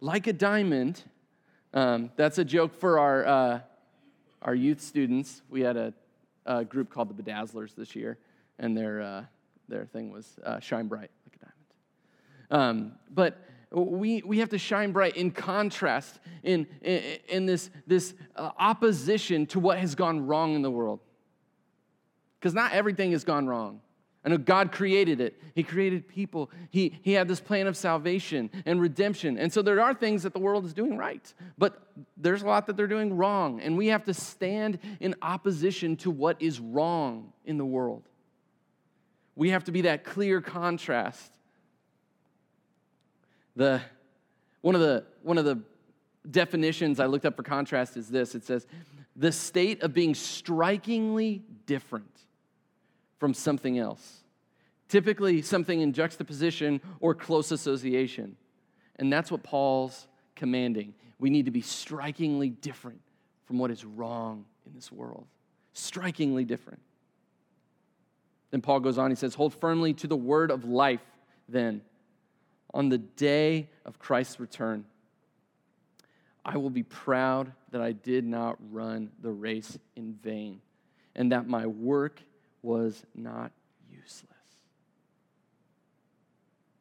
like 0.02 0.28
a 0.28 0.34
diamond. 0.34 1.02
Um, 1.74 2.12
that's 2.16 2.38
a 2.38 2.46
joke 2.46 2.74
for 2.74 3.00
our, 3.00 3.26
uh, 3.26 3.60
our 4.42 4.56
youth 4.56 4.82
students. 4.82 5.42
We 5.50 5.62
had 5.62 5.78
a, 5.78 5.94
a, 6.46 6.66
group 6.66 6.90
called 6.90 7.16
the 7.16 7.22
Bedazzlers 7.22 7.76
this 7.76 7.96
year, 7.96 8.18
and 8.60 8.76
they're. 8.76 9.02
Uh, 9.02 9.24
their 9.68 9.86
thing 9.86 10.12
was 10.12 10.38
uh, 10.44 10.60
shine 10.60 10.88
bright 10.88 11.12
like 11.26 11.36
a 11.36 11.40
diamond. 11.40 12.74
Um, 12.90 12.92
but 13.10 13.38
we, 13.72 14.22
we 14.26 14.40
have 14.40 14.50
to 14.50 14.58
shine 14.58 14.92
bright 14.92 15.18
in 15.18 15.32
contrast, 15.32 16.20
in, 16.44 16.68
in, 16.82 17.02
in 17.28 17.46
this, 17.46 17.70
this 17.86 18.14
uh, 18.36 18.52
opposition 18.58 19.46
to 19.48 19.60
what 19.60 19.78
has 19.80 19.96
gone 19.96 20.26
wrong 20.26 20.56
in 20.56 20.62
the 20.62 20.72
world. 20.72 21.00
Because 22.40 22.54
not 22.54 22.72
everything 22.72 23.12
has 23.12 23.24
gone 23.24 23.48
wrong. 23.48 23.82
I 24.24 24.30
know 24.30 24.38
God 24.38 24.74
created 24.74 25.22
it. 25.22 25.42
He 25.56 25.64
created 25.64 26.08
people. 26.08 26.52
He, 26.70 27.00
he 27.02 27.14
had 27.14 27.30
this 27.30 27.40
plan 27.40 27.66
of 27.66 27.78
salvation 27.78 28.50
and 28.66 28.82
redemption. 28.82 29.38
And 29.38 29.52
so 29.52 29.62
there 29.62 29.80
are 29.82 29.94
things 29.94 30.24
that 30.24 30.34
the 30.34 30.40
world 30.40 30.66
is 30.66 30.74
doing 30.74 30.98
right, 30.98 31.34
but 31.58 31.82
there's 32.18 32.42
a 32.42 32.46
lot 32.46 32.68
that 32.68 32.76
they're 32.76 32.88
doing 32.88 33.16
wrong. 33.16 33.62
And 33.62 33.78
we 33.78 33.88
have 33.88 34.04
to 34.04 34.14
stand 34.14 34.80
in 35.00 35.16
opposition 35.22 35.96
to 35.98 36.12
what 36.12 36.42
is 36.42 36.60
wrong 36.60 37.32
in 37.46 37.58
the 37.58 37.66
world. 37.66 38.04
We 39.38 39.52
have 39.52 39.66
to 39.66 39.72
be 39.72 39.82
that 39.82 40.04
clear 40.04 40.42
contrast. 40.42 41.32
The, 43.56 43.80
one, 44.62 44.74
of 44.74 44.82
the, 44.82 45.06
one 45.22 45.38
of 45.38 45.46
the 45.46 45.62
definitions 46.30 47.00
I 47.00 47.06
looked 47.06 47.24
up 47.24 47.38
for 47.38 47.44
contrast 47.44 47.98
is 47.98 48.10
this 48.10 48.34
it 48.34 48.44
says, 48.44 48.66
the 49.16 49.32
state 49.32 49.84
of 49.84 49.94
being 49.94 50.16
strikingly 50.16 51.44
different 51.68 52.20
from 53.20 53.36
something 53.36 53.78
else, 53.78 54.24
typically 54.90 55.44
something 55.44 55.82
in 55.82 55.94
juxtaposition 55.94 56.82
or 57.00 57.14
close 57.14 57.52
association. 57.52 58.36
And 58.96 59.14
that's 59.14 59.32
what 59.32 59.44
Paul's 59.44 60.08
commanding. 60.36 60.96
We 61.20 61.30
need 61.30 61.46
to 61.46 61.52
be 61.52 61.62
strikingly 61.62 62.50
different 62.50 63.02
from 63.46 63.60
what 63.60 63.70
is 63.70 63.86
wrong 63.86 64.46
in 64.66 64.74
this 64.74 64.92
world. 64.92 65.28
Strikingly 65.74 66.44
different. 66.44 66.82
Then 68.52 68.62
Paul 68.62 68.80
goes 68.80 68.98
on, 68.98 69.12
he 69.12 69.16
says, 69.16 69.36
Hold 69.36 69.54
firmly 69.54 69.94
to 69.96 70.08
the 70.08 70.16
word 70.16 70.52
of 70.52 70.64
life, 70.66 71.06
then, 71.50 71.82
on 72.74 72.90
the 72.90 72.98
day 72.98 73.70
of 73.86 74.00
Christ's 74.00 74.40
return. 74.40 74.86
I 76.46 76.58
will 76.58 76.70
be 76.70 76.84
proud 76.84 77.52
that 77.72 77.82
I 77.82 77.92
did 77.92 78.26
not 78.26 78.58
run 78.72 79.12
the 79.22 79.32
race 79.32 79.78
in 79.98 80.14
vain 80.14 80.62
and 81.14 81.32
that 81.34 81.48
my 81.48 81.66
work 81.66 82.22
was 82.62 83.04
not 83.14 83.52
useless. 83.90 84.32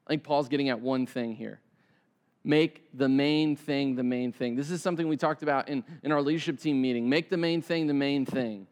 I 0.07 0.11
think 0.11 0.23
Paul's 0.23 0.49
getting 0.49 0.69
at 0.69 0.81
one 0.81 1.07
thing 1.07 1.35
here. 1.35 1.61
Make 2.45 2.97
the 2.97 3.09
main 3.09 3.57
thing 3.57 3.97
the 3.97 4.05
main 4.05 4.31
thing. 4.31 4.55
This 4.55 4.71
is 4.71 4.81
something 4.81 5.09
we 5.09 5.17
talked 5.17 5.43
about 5.43 5.69
in, 5.69 5.83
in 6.05 6.13
our 6.13 6.23
leadership 6.23 6.61
team 6.61 6.81
meeting. 6.81 7.09
Make 7.09 7.29
the 7.29 7.37
main 7.37 7.61
thing 7.61 7.89
the 7.89 7.95
main 7.95 8.25
thing. 8.25 8.69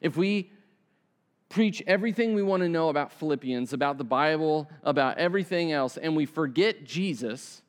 If 0.00 0.16
we 0.16 0.52
preach 1.54 1.80
everything 1.86 2.34
we 2.34 2.42
want 2.42 2.64
to 2.64 2.68
know 2.68 2.88
about 2.88 3.12
Philippians, 3.12 3.72
about 3.72 3.96
the 3.96 4.02
Bible, 4.02 4.68
about 4.82 5.18
everything 5.18 5.70
else, 5.70 5.96
and 5.96 6.16
we 6.16 6.26
forget 6.26 6.82
Jesus, 6.82 7.62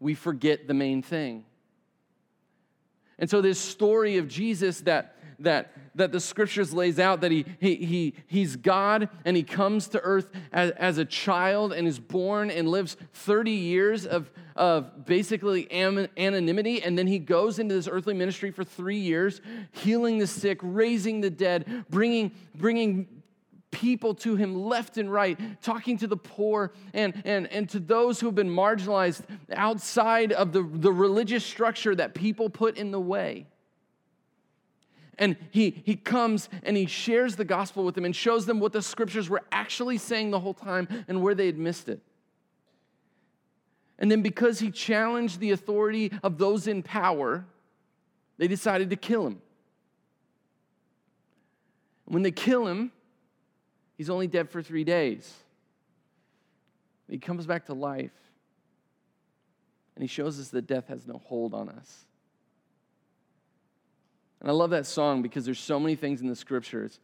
we 0.00 0.14
forget 0.14 0.68
the 0.68 0.74
main 0.74 1.00
thing. 1.00 1.46
And 3.18 3.30
so, 3.30 3.40
this 3.40 3.58
story 3.58 4.18
of 4.18 4.28
Jesus 4.28 4.82
that, 4.82 5.16
that, 5.38 5.72
that 5.94 6.12
the 6.12 6.20
scriptures 6.20 6.74
lays 6.74 6.98
out 6.98 7.22
that 7.22 7.30
he, 7.30 7.46
he, 7.58 7.76
he, 7.76 8.14
he's 8.26 8.56
God 8.56 9.08
and 9.24 9.34
he 9.34 9.44
comes 9.44 9.88
to 9.88 10.00
earth 10.00 10.28
as, 10.52 10.72
as 10.72 10.98
a 10.98 11.06
child 11.06 11.72
and 11.72 11.88
is 11.88 11.98
born 11.98 12.50
and 12.50 12.68
lives 12.68 12.98
30 13.14 13.50
years 13.50 14.04
of, 14.04 14.30
of 14.56 15.04
basically 15.06 15.70
anonymity. 15.72 16.82
And 16.82 16.96
then 16.96 17.06
he 17.06 17.18
goes 17.18 17.58
into 17.58 17.74
this 17.74 17.88
earthly 17.88 18.14
ministry 18.14 18.50
for 18.50 18.64
three 18.64 18.98
years, 18.98 19.40
healing 19.72 20.18
the 20.18 20.26
sick, 20.26 20.58
raising 20.62 21.20
the 21.20 21.30
dead, 21.30 21.84
bringing, 21.90 22.32
bringing 22.54 23.08
people 23.70 24.14
to 24.14 24.36
him 24.36 24.54
left 24.54 24.96
and 24.96 25.12
right, 25.12 25.38
talking 25.60 25.98
to 25.98 26.06
the 26.06 26.16
poor 26.16 26.72
and, 26.92 27.20
and, 27.24 27.48
and 27.48 27.68
to 27.70 27.80
those 27.80 28.20
who 28.20 28.26
have 28.26 28.34
been 28.34 28.48
marginalized 28.48 29.22
outside 29.52 30.32
of 30.32 30.52
the, 30.52 30.62
the 30.62 30.92
religious 30.92 31.44
structure 31.44 31.94
that 31.94 32.14
people 32.14 32.48
put 32.48 32.76
in 32.76 32.92
the 32.92 33.00
way. 33.00 33.46
And 35.18 35.36
he, 35.50 35.82
he 35.84 35.96
comes 35.96 36.48
and 36.62 36.76
he 36.76 36.86
shares 36.86 37.36
the 37.36 37.44
gospel 37.44 37.84
with 37.84 37.94
them 37.94 38.04
and 38.04 38.14
shows 38.14 38.46
them 38.46 38.58
what 38.60 38.72
the 38.72 38.82
scriptures 38.82 39.28
were 39.28 39.42
actually 39.52 39.98
saying 39.98 40.30
the 40.30 40.40
whole 40.40 40.54
time 40.54 40.88
and 41.06 41.22
where 41.22 41.34
they 41.34 41.46
had 41.46 41.58
missed 41.58 41.88
it. 41.88 42.00
And 43.98 44.10
then, 44.10 44.22
because 44.22 44.58
he 44.58 44.70
challenged 44.70 45.38
the 45.38 45.52
authority 45.52 46.10
of 46.22 46.36
those 46.38 46.66
in 46.66 46.82
power, 46.82 47.44
they 48.38 48.48
decided 48.48 48.90
to 48.90 48.96
kill 48.96 49.26
him. 49.26 49.40
When 52.06 52.22
they 52.22 52.32
kill 52.32 52.66
him, 52.66 52.92
he's 53.96 54.10
only 54.10 54.26
dead 54.26 54.50
for 54.50 54.62
three 54.62 54.84
days. 54.84 55.32
He 57.08 57.18
comes 57.18 57.46
back 57.46 57.66
to 57.66 57.74
life, 57.74 58.12
and 59.94 60.02
he 60.02 60.08
shows 60.08 60.40
us 60.40 60.48
that 60.48 60.66
death 60.66 60.88
has 60.88 61.06
no 61.06 61.18
hold 61.24 61.54
on 61.54 61.68
us. 61.68 62.04
And 64.40 64.50
I 64.50 64.52
love 64.52 64.70
that 64.70 64.86
song 64.86 65.22
because 65.22 65.44
there's 65.44 65.60
so 65.60 65.78
many 65.78 65.94
things 65.94 66.20
in 66.20 66.28
the 66.28 66.36
scriptures 66.36 66.98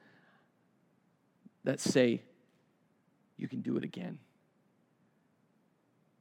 that 1.65 1.81
say, 1.81 2.23
you 3.39 3.49
can 3.49 3.61
do 3.61 3.77
it 3.77 3.85
again. 3.85 4.19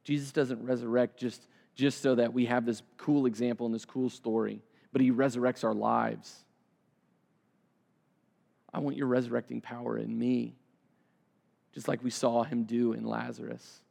Jesus 0.04 0.32
doesn't 0.32 0.64
resurrect 0.64 1.18
just, 1.18 1.46
just 1.74 2.00
so 2.00 2.14
that 2.14 2.32
we 2.32 2.46
have 2.46 2.64
this 2.64 2.82
cool 2.96 3.26
example 3.26 3.66
and 3.66 3.74
this 3.74 3.84
cool 3.84 4.10
story, 4.10 4.62
but 4.92 5.00
he 5.00 5.10
resurrects 5.10 5.64
our 5.64 5.74
lives. 5.74 6.44
I 8.72 8.78
want 8.78 8.96
your 8.96 9.06
resurrecting 9.06 9.60
power 9.60 9.98
in 9.98 10.16
me, 10.16 10.54
just 11.72 11.88
like 11.88 12.02
we 12.02 12.10
saw 12.10 12.42
him 12.44 12.64
do 12.64 12.92
in 12.92 13.04
Lazarus. 13.04 13.82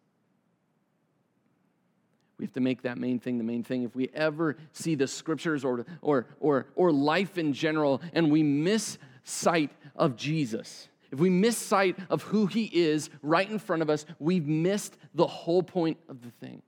We 2.37 2.45
have 2.45 2.53
to 2.53 2.61
make 2.61 2.83
that 2.83 2.97
main 2.97 3.19
thing 3.19 3.37
the 3.37 3.43
main 3.43 3.63
thing. 3.63 3.83
If 3.83 3.95
we 3.95 4.09
ever 4.13 4.55
see 4.71 4.95
the 4.95 5.07
scriptures 5.07 5.65
or, 5.65 5.85
or, 6.01 6.27
or, 6.39 6.67
or 6.75 6.91
life 6.93 7.37
in 7.37 7.51
general 7.51 8.01
and 8.13 8.31
we 8.31 8.43
miss 8.43 8.97
sight 9.25 9.71
of 9.93 10.15
Jesus, 10.15 10.87
if 11.11 11.19
we 11.19 11.29
miss 11.29 11.57
sight 11.57 11.97
of 12.09 12.23
who 12.23 12.45
he 12.45 12.65
is 12.65 13.09
right 13.21 13.49
in 13.49 13.59
front 13.59 13.81
of 13.81 13.89
us, 13.89 14.05
we've 14.19 14.47
missed 14.47 14.95
the 15.13 15.27
whole 15.27 15.63
point 15.63 15.97
of 16.07 16.21
the 16.21 16.31
thing. 16.31 16.61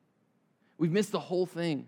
We've 0.77 0.91
missed 0.91 1.11
the 1.11 1.19
whole 1.19 1.45
thing. 1.45 1.87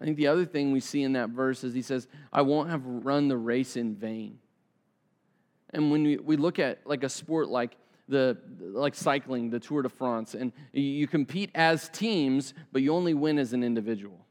I 0.00 0.04
think 0.04 0.16
the 0.16 0.28
other 0.28 0.44
thing 0.44 0.72
we 0.72 0.80
see 0.80 1.02
in 1.02 1.14
that 1.14 1.30
verse 1.30 1.64
is 1.64 1.74
he 1.74 1.82
says, 1.82 2.06
I 2.32 2.42
won't 2.42 2.70
have 2.70 2.82
run 2.84 3.28
the 3.28 3.36
race 3.36 3.76
in 3.76 3.94
vain. 3.94 4.38
And 5.70 5.90
when 5.90 6.02
we, 6.04 6.16
we 6.16 6.36
look 6.36 6.58
at 6.58 6.86
like 6.86 7.02
a 7.02 7.08
sport 7.08 7.48
like 7.48 7.76
the 8.08 8.38
like 8.58 8.94
cycling, 8.94 9.50
the 9.50 9.60
Tour 9.60 9.82
de 9.82 9.88
France, 9.88 10.34
and 10.34 10.52
you 10.72 11.06
compete 11.06 11.50
as 11.54 11.90
teams, 11.90 12.54
but 12.72 12.80
you 12.80 12.94
only 12.94 13.12
win 13.12 13.38
as 13.38 13.52
an 13.52 13.62
individual. 13.62 14.24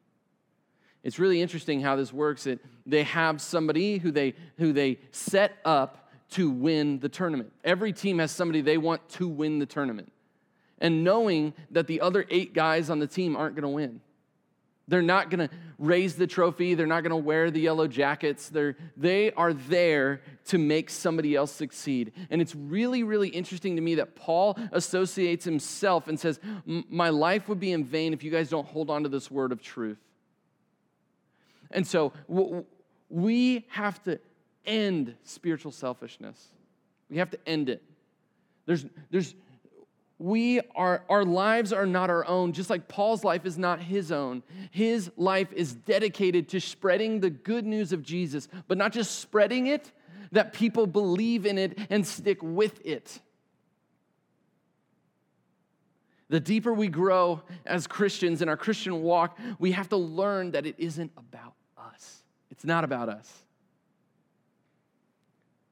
It's 1.08 1.20
really 1.20 1.42
interesting 1.42 1.80
how 1.80 1.96
this 1.96 2.12
works. 2.12 2.46
It, 2.48 2.60
they 2.86 3.04
have 3.04 3.40
somebody 3.40 3.98
who 3.98 4.12
they, 4.12 4.34
who 4.58 4.74
they 4.74 5.00
set 5.12 5.54
up 5.64 6.10
to 6.32 6.50
win 6.50 7.00
the 7.00 7.08
tournament. 7.08 7.54
Every 7.64 7.94
team 7.94 8.20
has 8.20 8.30
somebody 8.30 8.60
they 8.60 8.78
want 8.78 9.08
to 9.12 9.26
win 9.26 9.60
the 9.60 9.66
tournament. 9.66 10.12
And 10.80 11.06
knowing 11.06 11.54
that 11.72 11.88
the 11.88 12.02
other 12.02 12.26
eight 12.30 12.54
guys 12.54 12.90
on 12.90 13.00
the 13.00 13.08
team 13.08 13.38
aren't 13.38 13.56
going 13.56 13.64
to 13.64 13.70
win. 13.70 14.02
They're 14.90 15.02
not 15.02 15.30
going 15.30 15.48
to 15.48 15.56
raise 15.80 16.16
the 16.16 16.28
trophy. 16.28 16.74
They're 16.74 16.86
not 16.86 17.04
going 17.04 17.12
to 17.12 17.16
wear 17.16 17.52
the 17.52 17.62
yellow 17.62 17.88
jackets. 17.88 18.50
They're, 18.50 18.76
they 18.98 19.32
are 19.32 19.54
there 19.54 20.20
to 20.48 20.58
make 20.58 20.90
somebody 20.90 21.38
else 21.38 21.54
succeed. 21.54 22.12
And 22.30 22.42
it's 22.42 22.54
really, 22.54 23.04
really 23.04 23.30
interesting 23.30 23.78
to 23.78 23.82
me 23.82 23.96
that 23.96 24.18
Paul 24.18 24.60
associates 24.74 25.46
himself 25.46 26.10
and 26.10 26.20
says, 26.20 26.42
My 26.66 27.12
life 27.12 27.48
would 27.48 27.62
be 27.62 27.72
in 27.72 27.86
vain 27.86 28.12
if 28.12 28.26
you 28.26 28.32
guys 28.32 28.50
don't 28.50 28.68
hold 28.68 28.90
on 28.90 29.04
to 29.04 29.10
this 29.10 29.32
word 29.32 29.54
of 29.54 29.62
truth. 29.62 30.00
And 31.72 31.86
so 31.86 32.14
we 33.10 33.66
have 33.70 34.02
to 34.04 34.20
end 34.66 35.16
spiritual 35.24 35.72
selfishness. 35.72 36.48
We 37.10 37.18
have 37.18 37.30
to 37.32 37.40
end 37.48 37.70
it. 37.70 37.82
There's, 38.66 38.86
there's, 39.12 39.34
we 40.20 40.60
are, 40.76 41.04
our 41.10 41.24
lives 41.24 41.72
are 41.72 41.86
not 41.86 42.10
our 42.10 42.26
own, 42.26 42.52
just 42.52 42.70
like 42.70 42.88
Paul's 42.88 43.24
life 43.24 43.46
is 43.46 43.58
not 43.58 43.82
his 43.82 44.12
own. 44.12 44.44
His 44.72 45.10
life 45.16 45.52
is 45.54 45.74
dedicated 45.74 46.50
to 46.50 46.60
spreading 46.60 47.20
the 47.20 47.30
good 47.30 47.66
news 47.66 47.94
of 47.94 48.04
Jesus, 48.04 48.48
but 48.68 48.78
not 48.78 48.92
just 48.92 49.20
spreading 49.20 49.68
it, 49.68 49.92
that 50.32 50.54
people 50.54 50.88
believe 50.88 51.46
in 51.46 51.58
it 51.58 51.78
and 51.90 52.06
stick 52.06 52.40
with 52.42 52.86
it. 52.86 53.22
The 56.30 56.42
deeper 56.42 56.74
we 56.74 56.90
grow 56.90 57.42
as 57.66 57.88
Christians 57.88 58.42
in 58.42 58.50
our 58.50 58.58
Christian 58.58 59.02
walk, 59.02 59.40
we 59.60 59.72
have 59.72 59.88
to 59.90 59.98
learn 59.98 60.52
that 60.52 60.66
it 60.66 60.76
isn't 60.78 61.12
about. 61.16 61.54
It's 62.58 62.66
not 62.66 62.84
about 62.84 63.08
us. 63.08 63.32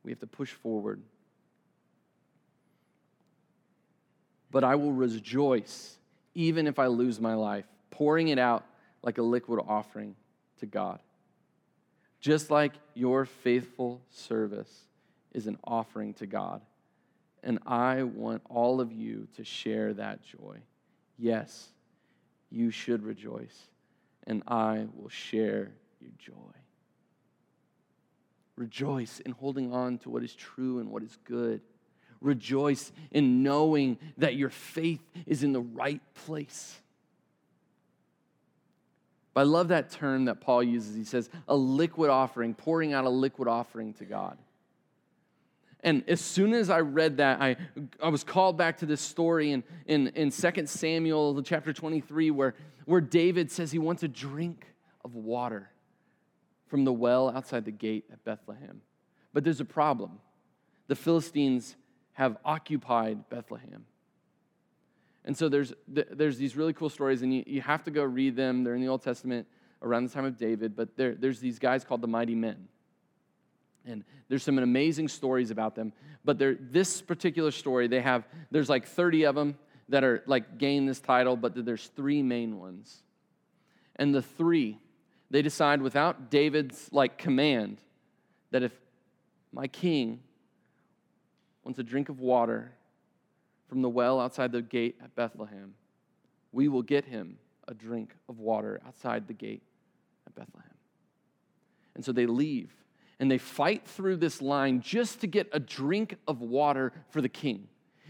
We 0.03 0.11
have 0.11 0.19
to 0.19 0.27
push 0.27 0.51
forward. 0.51 1.01
But 4.51 4.63
I 4.63 4.75
will 4.75 4.93
rejoice 4.93 5.97
even 6.35 6.67
if 6.67 6.77
I 6.77 6.85
lose 6.87 7.19
my 7.19 7.33
life, 7.33 7.65
pouring 7.89 8.27
it 8.27 8.37
out 8.37 8.65
like 9.01 9.17
a 9.17 9.23
liquid 9.23 9.59
offering 9.67 10.15
to 10.59 10.67
God. 10.67 10.99
Just 12.19 12.51
like 12.51 12.73
your 12.93 13.25
faithful 13.25 14.01
service 14.11 14.83
is 15.33 15.47
an 15.47 15.57
offering 15.63 16.13
to 16.15 16.27
God. 16.27 16.61
And 17.41 17.59
I 17.65 18.03
want 18.03 18.43
all 18.47 18.79
of 18.79 18.91
you 18.91 19.27
to 19.37 19.43
share 19.43 19.93
that 19.93 20.21
joy. 20.23 20.57
Yes, 21.17 21.69
you 22.51 22.69
should 22.69 23.03
rejoice, 23.03 23.67
and 24.27 24.43
I 24.47 24.85
will 24.95 25.09
share 25.09 25.71
your 25.99 26.11
joy. 26.17 26.64
Rejoice 28.57 29.19
in 29.19 29.31
holding 29.33 29.73
on 29.73 29.97
to 29.99 30.09
what 30.09 30.23
is 30.23 30.33
true 30.33 30.79
and 30.79 30.89
what 30.89 31.03
is 31.03 31.17
good. 31.25 31.61
Rejoice 32.21 32.91
in 33.11 33.43
knowing 33.43 33.97
that 34.17 34.35
your 34.35 34.49
faith 34.49 35.01
is 35.25 35.43
in 35.43 35.51
the 35.51 35.61
right 35.61 36.01
place. 36.25 36.79
But 39.33 39.41
I 39.41 39.43
love 39.43 39.67
that 39.67 39.89
term 39.91 40.25
that 40.25 40.39
Paul 40.39 40.63
uses. 40.63 40.95
He 40.95 41.03
says, 41.03 41.29
a 41.47 41.55
liquid 41.55 42.09
offering, 42.09 42.53
pouring 42.53 42.93
out 42.93 43.03
a 43.03 43.09
liquid 43.09 43.49
offering 43.49 43.93
to 43.95 44.05
God. 44.05 44.37
And 45.81 46.03
as 46.07 46.21
soon 46.21 46.53
as 46.53 46.69
I 46.69 46.79
read 46.79 47.17
that, 47.17 47.41
I, 47.41 47.57
I 48.01 48.07
was 48.07 48.23
called 48.23 48.57
back 48.57 48.77
to 48.77 48.85
this 48.85 49.01
story 49.01 49.51
in, 49.51 49.63
in, 49.85 50.07
in 50.15 50.31
2 50.31 50.65
Samuel 50.65 51.43
chapter 51.43 51.73
23, 51.73 52.31
where, 52.31 52.55
where 52.85 53.01
David 53.01 53.51
says 53.51 53.71
he 53.71 53.77
wants 53.77 54.01
a 54.01 54.07
drink 54.07 54.65
of 55.03 55.15
water 55.15 55.69
from 56.67 56.83
the 56.83 56.93
well 56.93 57.29
outside 57.29 57.65
the 57.65 57.71
gate 57.71 58.05
at 58.11 58.23
Bethlehem. 58.23 58.81
But 59.33 59.43
there's 59.43 59.61
a 59.61 59.65
problem. 59.65 60.19
The 60.87 60.95
Philistines 60.95 61.75
have 62.13 62.37
occupied 62.45 63.29
Bethlehem. 63.29 63.85
And 65.25 65.35
so 65.35 65.49
there's, 65.49 65.73
there's 65.87 66.37
these 66.37 66.55
really 66.55 66.73
cool 66.73 66.89
stories, 66.89 67.23
and 67.23 67.33
you, 67.33 67.43
you 67.47 67.61
have 67.61 67.83
to 67.85 67.91
go 67.91 68.03
read 68.03 68.35
them. 68.35 68.63
They're 68.63 68.75
in 68.75 68.81
the 68.81 68.87
Old 68.87 69.03
Testament 69.03 69.47
around 69.81 70.07
the 70.07 70.13
time 70.13 70.25
of 70.25 70.37
David, 70.37 70.75
but 70.75 70.95
there, 70.95 71.15
there's 71.15 71.39
these 71.39 71.59
guys 71.59 71.83
called 71.83 72.01
the 72.01 72.07
Mighty 72.07 72.35
Men. 72.35 72.67
And 73.85 74.03
there's 74.29 74.43
some 74.43 74.57
amazing 74.57 75.07
stories 75.09 75.51
about 75.51 75.75
them. 75.75 75.93
But 76.23 76.39
this 76.39 77.01
particular 77.01 77.51
story, 77.51 77.87
they 77.87 78.01
have, 78.01 78.27
there's 78.51 78.69
like 78.69 78.87
30 78.87 79.25
of 79.25 79.35
them 79.35 79.57
that 79.89 80.03
are 80.03 80.23
like 80.25 80.57
gain 80.57 80.85
this 80.85 80.99
title, 80.99 81.35
but 81.35 81.65
there's 81.65 81.87
three 81.95 82.23
main 82.23 82.59
ones. 82.59 83.03
And 83.95 84.13
the 84.13 84.21
three 84.21 84.79
they 85.29 85.41
decide 85.41 85.81
without 85.81 86.29
David's 86.29 86.89
like 86.91 87.17
command 87.17 87.79
that 88.51 88.63
if 88.63 88.71
my 89.51 89.67
king 89.67 90.19
wants 91.63 91.79
a 91.79 91.83
drink 91.83 92.09
of 92.09 92.19
water 92.19 92.71
from 93.67 93.81
the 93.81 93.89
well 93.89 94.19
outside 94.19 94.51
the 94.51 94.61
gate 94.61 94.97
at 95.03 95.15
Bethlehem, 95.15 95.73
we 96.51 96.67
will 96.67 96.83
get 96.83 97.05
him 97.05 97.37
a 97.67 97.73
drink 97.73 98.15
of 98.29 98.39
water 98.39 98.79
outside 98.85 99.27
the 99.27 99.33
gate 99.33 99.63
at 100.27 100.35
Bethlehem. 100.35 100.69
And 101.95 102.05
so 102.05 102.11
they 102.11 102.25
leave 102.25 102.71
and 103.19 103.31
they 103.31 103.37
fight 103.37 103.87
through 103.87 104.17
this 104.17 104.41
line 104.41 104.81
just 104.81 105.21
to 105.21 105.27
get 105.27 105.47
a 105.51 105.59
drink 105.59 106.17
of 106.27 106.41
water 106.41 106.93
for 107.09 107.21
the 107.21 107.29
king. 107.29 107.67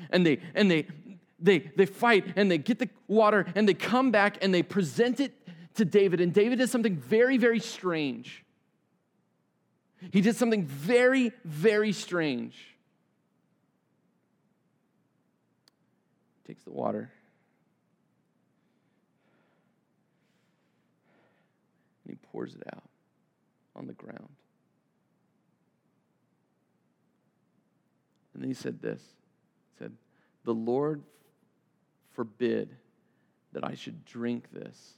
And 0.10 0.25
they 0.25 0.39
and 0.54 0.69
they 0.69 0.88
they 1.39 1.60
they 1.60 1.86
fight 1.86 2.34
and 2.36 2.49
they 2.51 2.58
get 2.58 2.80
the 2.80 2.89
water 3.08 3.45
and 3.56 3.67
they 3.67 3.73
come 3.73 4.12
back 4.12 4.38
and 4.41 4.54
they 4.54 4.63
present 4.63 5.19
it 5.19 5.34
to 5.75 5.85
David, 5.85 6.21
and 6.21 6.33
David 6.33 6.57
did 6.57 6.69
something 6.69 6.97
very, 6.97 7.38
very 7.38 7.59
strange. 7.59 8.43
He 10.11 10.21
did 10.21 10.35
something 10.35 10.65
very, 10.65 11.31
very 11.43 11.91
strange. 11.91 12.75
Takes 16.47 16.63
the 16.63 16.71
water. 16.71 17.11
And 22.03 22.11
he 22.11 22.27
pours 22.31 22.53
it 22.55 22.63
out 22.71 22.83
on 23.75 23.88
the 23.88 23.93
ground. 23.93 24.29
And 28.33 28.43
then 28.43 28.49
he 28.49 28.53
said 28.53 28.81
this. 28.81 29.01
He 29.01 29.83
said, 29.83 29.93
The 30.43 30.53
Lord 30.53 31.01
forbid 32.11 32.75
that 33.53 33.63
I 33.63 33.73
should 33.73 34.05
drink 34.05 34.51
this 34.51 34.93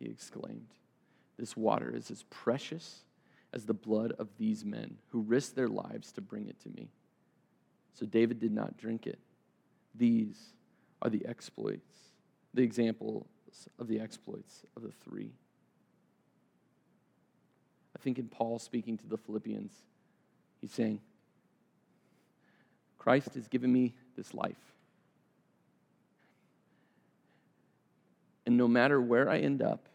he 0.00 0.06
exclaimed. 0.06 0.74
This 1.38 1.56
water 1.56 1.94
is 1.94 2.10
as 2.10 2.24
precious 2.24 3.04
as 3.52 3.66
the 3.66 3.74
blood 3.74 4.12
of 4.18 4.28
these 4.38 4.64
men 4.64 4.96
who 5.10 5.20
risked 5.20 5.54
their 5.54 5.68
lives 5.68 6.10
to 6.12 6.20
bring 6.20 6.48
it 6.48 6.60
to 6.62 6.68
me. 6.70 6.88
So 7.94 8.06
David 8.06 8.40
did 8.40 8.52
not 8.52 8.76
drink 8.76 9.06
it. 9.06 9.18
These 9.94 10.54
are 11.02 11.10
the 11.10 11.24
exploits, 11.26 11.92
the 12.54 12.62
examples 12.62 13.26
of 13.78 13.88
the 13.88 14.00
exploits 14.00 14.62
of 14.76 14.82
the 14.82 14.92
three. 15.04 15.32
I 17.96 18.02
think 18.02 18.18
in 18.18 18.28
Paul 18.28 18.58
speaking 18.58 18.96
to 18.98 19.06
the 19.06 19.18
Philippians, 19.18 19.72
he's 20.60 20.72
saying, 20.72 21.00
Christ 22.98 23.34
has 23.34 23.48
given 23.48 23.72
me 23.72 23.94
this 24.16 24.32
life. 24.32 24.56
And 28.46 28.56
no 28.56 28.68
matter 28.68 29.00
where 29.00 29.28
I 29.28 29.38
end 29.38 29.62
up, 29.62 29.89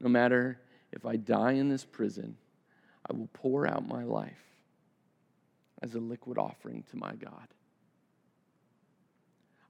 no 0.00 0.08
matter 0.08 0.58
if 0.92 1.04
I 1.04 1.16
die 1.16 1.52
in 1.52 1.68
this 1.68 1.84
prison, 1.84 2.36
I 3.08 3.14
will 3.14 3.28
pour 3.32 3.66
out 3.66 3.86
my 3.86 4.04
life 4.04 4.32
as 5.82 5.94
a 5.94 5.98
liquid 5.98 6.38
offering 6.38 6.84
to 6.90 6.96
my 6.96 7.14
God. 7.14 7.48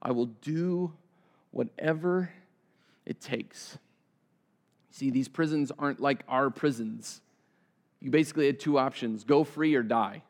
I 0.01 0.11
will 0.11 0.27
do 0.27 0.93
whatever 1.51 2.29
it 3.05 3.19
takes. 3.19 3.77
See, 4.91 5.09
these 5.09 5.27
prisons 5.27 5.71
aren't 5.77 5.99
like 5.99 6.23
our 6.27 6.49
prisons. 6.49 7.21
You 7.99 8.11
basically 8.11 8.45
had 8.45 8.59
two 8.59 8.77
options 8.77 9.23
go 9.23 9.43
free 9.43 9.75
or 9.75 9.83
die. 9.83 10.23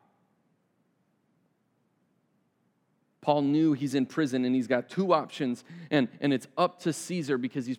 Paul 3.20 3.42
knew 3.42 3.72
he's 3.74 3.94
in 3.94 4.06
prison 4.06 4.44
and 4.44 4.54
he's 4.54 4.66
got 4.66 4.88
two 4.88 5.12
options, 5.12 5.64
and, 5.90 6.08
and 6.20 6.32
it's 6.32 6.46
up 6.56 6.80
to 6.80 6.92
Caesar 6.92 7.36
because 7.36 7.66
he's, 7.66 7.78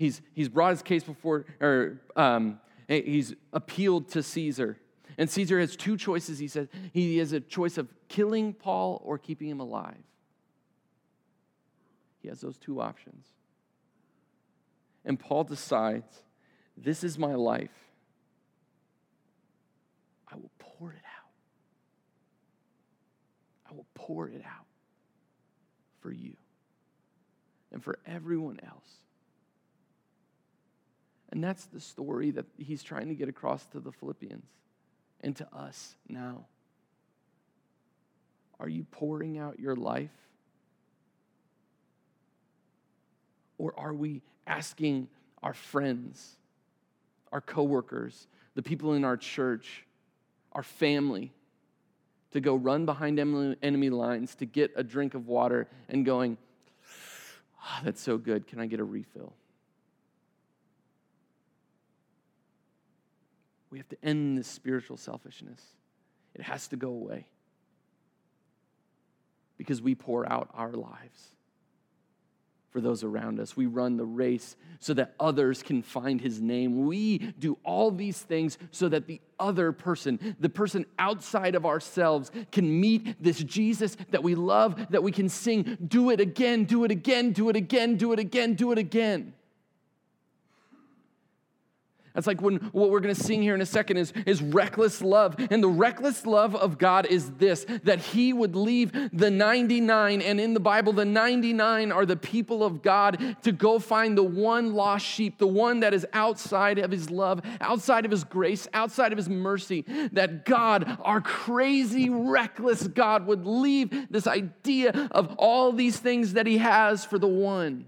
he's, 0.00 0.20
he's 0.32 0.48
brought 0.48 0.70
his 0.70 0.82
case 0.82 1.04
before, 1.04 1.44
or 1.60 2.00
um, 2.16 2.58
he's 2.88 3.34
appealed 3.52 4.08
to 4.08 4.22
Caesar. 4.22 4.78
And 5.16 5.30
Caesar 5.30 5.60
has 5.60 5.76
two 5.76 5.96
choices. 5.96 6.38
He 6.40 6.48
said 6.48 6.68
he 6.92 7.18
has 7.18 7.32
a 7.32 7.40
choice 7.40 7.78
of 7.78 7.88
killing 8.08 8.54
Paul 8.54 9.00
or 9.04 9.18
keeping 9.18 9.48
him 9.48 9.60
alive. 9.60 10.02
He 12.20 12.28
has 12.28 12.40
those 12.40 12.58
two 12.58 12.80
options. 12.80 13.26
And 15.04 15.20
Paul 15.20 15.44
decides 15.44 16.22
this 16.76 17.04
is 17.04 17.18
my 17.18 17.34
life. 17.34 17.70
I 20.32 20.36
will 20.36 20.50
pour 20.58 20.92
it 20.92 21.02
out. 21.04 21.30
I 23.70 23.74
will 23.74 23.86
pour 23.94 24.28
it 24.28 24.42
out. 24.44 24.66
for 26.00 26.10
you 26.10 26.34
and 27.72 27.84
for 27.84 27.98
everyone 28.06 28.58
else. 28.64 29.00
And 31.32 31.42
that's 31.42 31.66
the 31.66 31.80
story 31.80 32.32
that 32.32 32.46
he's 32.58 32.82
trying 32.82 33.08
to 33.08 33.14
get 33.14 33.28
across 33.28 33.64
to 33.66 33.80
the 33.80 33.92
Philippians 33.92 34.44
and 35.20 35.36
to 35.36 35.46
us 35.54 35.94
now. 36.08 36.46
Are 38.58 38.68
you 38.68 38.84
pouring 38.90 39.38
out 39.38 39.58
your 39.60 39.76
life? 39.76 40.10
Or 43.58 43.74
are 43.78 43.94
we 43.94 44.22
asking 44.46 45.08
our 45.42 45.54
friends, 45.54 46.36
our 47.32 47.40
coworkers, 47.40 48.26
the 48.54 48.62
people 48.62 48.94
in 48.94 49.04
our 49.04 49.16
church, 49.16 49.84
our 50.52 50.62
family 50.62 51.32
to 52.32 52.40
go 52.40 52.54
run 52.54 52.86
behind 52.86 53.18
enemy 53.18 53.90
lines 53.90 54.34
to 54.36 54.46
get 54.46 54.72
a 54.76 54.82
drink 54.82 55.14
of 55.14 55.26
water 55.26 55.68
and 55.88 56.04
going, 56.04 56.36
oh, 57.64 57.78
that's 57.84 58.00
so 58.00 58.18
good. 58.18 58.46
Can 58.46 58.60
I 58.60 58.66
get 58.66 58.80
a 58.80 58.84
refill? 58.84 59.32
We 63.70 63.78
have 63.78 63.88
to 63.88 63.96
end 64.02 64.38
this 64.38 64.48
spiritual 64.48 64.96
selfishness. 64.96 65.60
It 66.34 66.42
has 66.42 66.68
to 66.68 66.76
go 66.76 66.88
away 66.88 67.26
because 69.56 69.82
we 69.82 69.94
pour 69.94 70.30
out 70.30 70.48
our 70.54 70.72
lives 70.72 71.34
for 72.70 72.80
those 72.80 73.02
around 73.02 73.40
us. 73.40 73.56
We 73.56 73.66
run 73.66 73.96
the 73.96 74.04
race 74.04 74.56
so 74.78 74.94
that 74.94 75.14
others 75.18 75.62
can 75.62 75.82
find 75.82 76.20
his 76.20 76.40
name. 76.40 76.86
We 76.86 77.18
do 77.18 77.58
all 77.64 77.90
these 77.90 78.18
things 78.20 78.58
so 78.70 78.88
that 78.88 79.06
the 79.06 79.20
other 79.38 79.72
person, 79.72 80.36
the 80.38 80.48
person 80.48 80.86
outside 80.98 81.54
of 81.56 81.66
ourselves, 81.66 82.30
can 82.52 82.80
meet 82.80 83.22
this 83.22 83.42
Jesus 83.42 83.96
that 84.10 84.22
we 84.22 84.34
love, 84.34 84.86
that 84.90 85.02
we 85.02 85.10
can 85.10 85.28
sing, 85.28 85.78
do 85.86 86.10
it 86.10 86.20
again, 86.20 86.64
do 86.64 86.84
it 86.84 86.90
again, 86.90 87.32
do 87.32 87.48
it 87.48 87.56
again, 87.56 87.96
do 87.96 88.12
it 88.12 88.18
again, 88.20 88.54
do 88.54 88.70
it 88.72 88.78
again. 88.78 89.34
That's 92.14 92.26
like 92.26 92.40
when 92.40 92.56
what 92.72 92.90
we're 92.90 93.00
going 93.00 93.14
to 93.14 93.22
sing 93.22 93.42
here 93.42 93.54
in 93.54 93.60
a 93.60 93.66
second 93.66 93.96
is, 93.96 94.12
is 94.26 94.42
reckless 94.42 95.00
love. 95.00 95.36
And 95.50 95.62
the 95.62 95.68
reckless 95.68 96.26
love 96.26 96.56
of 96.56 96.76
God 96.78 97.06
is 97.06 97.30
this 97.32 97.64
that 97.84 98.00
He 98.00 98.32
would 98.32 98.56
leave 98.56 98.92
the 99.12 99.30
99, 99.30 100.20
and 100.20 100.40
in 100.40 100.54
the 100.54 100.60
Bible, 100.60 100.92
the 100.92 101.04
99 101.04 101.92
are 101.92 102.04
the 102.04 102.16
people 102.16 102.64
of 102.64 102.82
God 102.82 103.36
to 103.42 103.52
go 103.52 103.78
find 103.78 104.18
the 104.18 104.22
one 104.22 104.74
lost 104.74 105.06
sheep, 105.06 105.38
the 105.38 105.46
one 105.46 105.80
that 105.80 105.94
is 105.94 106.06
outside 106.12 106.78
of 106.78 106.90
His 106.90 107.10
love, 107.10 107.42
outside 107.60 108.04
of 108.04 108.10
His 108.10 108.24
grace, 108.24 108.66
outside 108.74 109.12
of 109.12 109.16
His 109.16 109.28
mercy. 109.28 109.84
That 110.12 110.44
God, 110.44 110.98
our 111.02 111.20
crazy, 111.20 112.10
reckless 112.10 112.86
God, 112.88 113.26
would 113.26 113.46
leave 113.46 114.08
this 114.10 114.26
idea 114.26 115.08
of 115.12 115.34
all 115.36 115.72
these 115.72 115.98
things 115.98 116.32
that 116.32 116.46
He 116.46 116.58
has 116.58 117.04
for 117.04 117.18
the 117.18 117.28
one. 117.28 117.86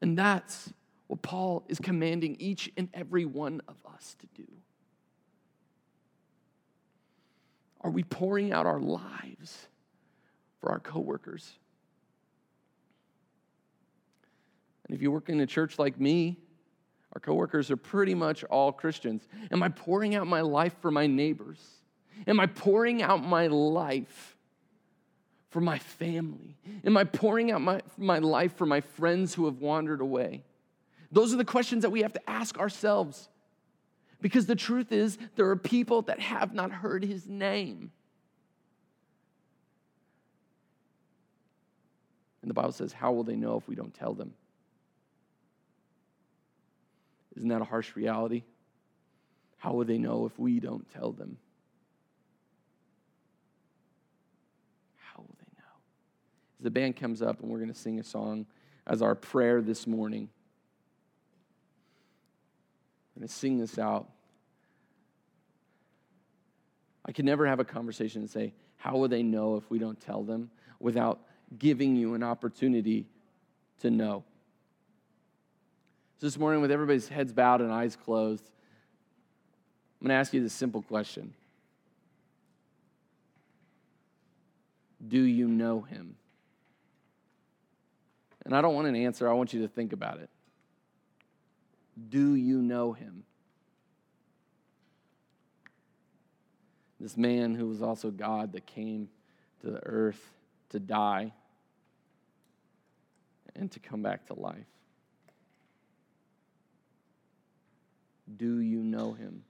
And 0.00 0.16
that's 0.16 0.72
what 1.08 1.22
Paul 1.22 1.64
is 1.68 1.78
commanding 1.80 2.36
each 2.38 2.70
and 2.76 2.88
every 2.94 3.24
one 3.24 3.60
of 3.66 3.76
us 3.94 4.14
to 4.20 4.26
do. 4.40 4.46
Are 7.80 7.90
we 7.90 8.04
pouring 8.04 8.52
out 8.52 8.66
our 8.66 8.80
lives 8.80 9.66
for 10.60 10.70
our 10.70 10.78
coworkers? 10.78 11.50
And 14.86 14.94
if 14.94 15.02
you 15.02 15.10
work 15.10 15.28
in 15.28 15.40
a 15.40 15.46
church 15.46 15.78
like 15.78 15.98
me, 15.98 16.36
our 17.14 17.20
coworkers 17.20 17.70
are 17.70 17.76
pretty 17.76 18.14
much 18.14 18.44
all 18.44 18.70
Christians. 18.70 19.26
Am 19.50 19.62
I 19.62 19.70
pouring 19.70 20.14
out 20.14 20.26
my 20.26 20.42
life 20.42 20.74
for 20.80 20.90
my 20.90 21.06
neighbors? 21.06 21.58
Am 22.26 22.38
I 22.38 22.46
pouring 22.46 23.02
out 23.02 23.24
my 23.24 23.46
life 23.46 24.36
for 25.50 25.60
my 25.60 25.78
family? 25.78 26.58
Am 26.84 26.96
I 26.96 27.04
pouring 27.04 27.50
out 27.50 27.62
my, 27.62 27.80
my 27.96 28.18
life 28.18 28.56
for 28.56 28.66
my 28.66 28.82
friends 28.82 29.34
who 29.34 29.46
have 29.46 29.60
wandered 29.60 30.02
away? 30.02 30.44
Those 31.10 31.32
are 31.32 31.36
the 31.36 31.44
questions 31.44 31.82
that 31.82 31.90
we 31.90 32.02
have 32.02 32.12
to 32.12 32.30
ask 32.30 32.58
ourselves. 32.58 33.28
Because 34.20 34.46
the 34.46 34.56
truth 34.56 34.92
is, 34.92 35.16
there 35.36 35.48
are 35.48 35.56
people 35.56 36.02
that 36.02 36.20
have 36.20 36.52
not 36.52 36.72
heard 36.72 37.04
his 37.04 37.26
name. 37.28 37.92
And 42.42 42.50
the 42.50 42.54
Bible 42.54 42.72
says, 42.72 42.92
How 42.92 43.12
will 43.12 43.24
they 43.24 43.36
know 43.36 43.56
if 43.56 43.68
we 43.68 43.74
don't 43.74 43.94
tell 43.94 44.14
them? 44.14 44.34
Isn't 47.36 47.48
that 47.50 47.62
a 47.62 47.64
harsh 47.64 47.94
reality? 47.94 48.42
How 49.58 49.72
will 49.72 49.84
they 49.84 49.98
know 49.98 50.26
if 50.26 50.38
we 50.38 50.58
don't 50.58 50.88
tell 50.92 51.12
them? 51.12 51.36
How 54.96 55.20
will 55.20 55.36
they 55.38 55.52
know? 55.58 55.74
As 56.58 56.64
the 56.64 56.70
band 56.70 56.96
comes 56.96 57.22
up 57.22 57.40
and 57.40 57.50
we're 57.50 57.58
going 57.58 57.72
to 57.72 57.78
sing 57.78 58.00
a 58.00 58.04
song 58.04 58.46
as 58.86 59.02
our 59.02 59.14
prayer 59.14 59.60
this 59.60 59.86
morning, 59.86 60.28
I'm 63.18 63.26
to 63.26 63.32
sing 63.32 63.58
this 63.58 63.78
out. 63.78 64.08
I 67.04 67.12
can 67.12 67.26
never 67.26 67.46
have 67.46 67.58
a 67.58 67.64
conversation 67.64 68.22
and 68.22 68.30
say, 68.30 68.54
How 68.76 68.96
will 68.96 69.08
they 69.08 69.22
know 69.22 69.56
if 69.56 69.68
we 69.70 69.78
don't 69.78 70.00
tell 70.00 70.22
them? 70.22 70.50
without 70.80 71.20
giving 71.58 71.96
you 71.96 72.14
an 72.14 72.22
opportunity 72.22 73.06
to 73.80 73.90
know. 73.90 74.24
So 76.18 76.26
this 76.26 76.38
morning, 76.38 76.60
with 76.60 76.70
everybody's 76.70 77.08
heads 77.08 77.32
bowed 77.32 77.60
and 77.60 77.72
eyes 77.72 77.96
closed, 77.96 78.44
I'm 80.00 80.06
going 80.06 80.14
to 80.14 80.20
ask 80.20 80.32
you 80.32 80.42
this 80.42 80.52
simple 80.52 80.82
question 80.82 81.34
Do 85.06 85.20
you 85.20 85.46
know 85.46 85.80
him? 85.80 86.16
And 88.44 88.56
I 88.56 88.62
don't 88.62 88.74
want 88.74 88.88
an 88.88 88.96
answer, 88.96 89.28
I 89.28 89.32
want 89.34 89.52
you 89.52 89.62
to 89.62 89.68
think 89.68 89.92
about 89.92 90.20
it. 90.20 90.30
Do 92.08 92.34
you 92.34 92.62
know 92.62 92.92
him? 92.92 93.24
This 97.00 97.16
man 97.16 97.54
who 97.54 97.66
was 97.66 97.82
also 97.82 98.10
God 98.10 98.52
that 98.52 98.66
came 98.66 99.08
to 99.60 99.70
the 99.70 99.84
earth 99.84 100.20
to 100.70 100.80
die 100.80 101.32
and 103.54 103.70
to 103.72 103.80
come 103.80 104.02
back 104.02 104.26
to 104.26 104.34
life. 104.34 104.66
Do 108.36 108.60
you 108.60 108.82
know 108.82 109.12
him? 109.12 109.44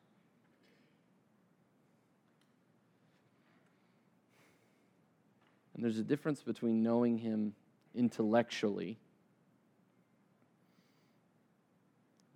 And 5.74 5.84
there's 5.84 5.98
a 5.98 6.04
difference 6.04 6.42
between 6.42 6.82
knowing 6.82 7.18
him 7.18 7.54
intellectually 7.94 8.98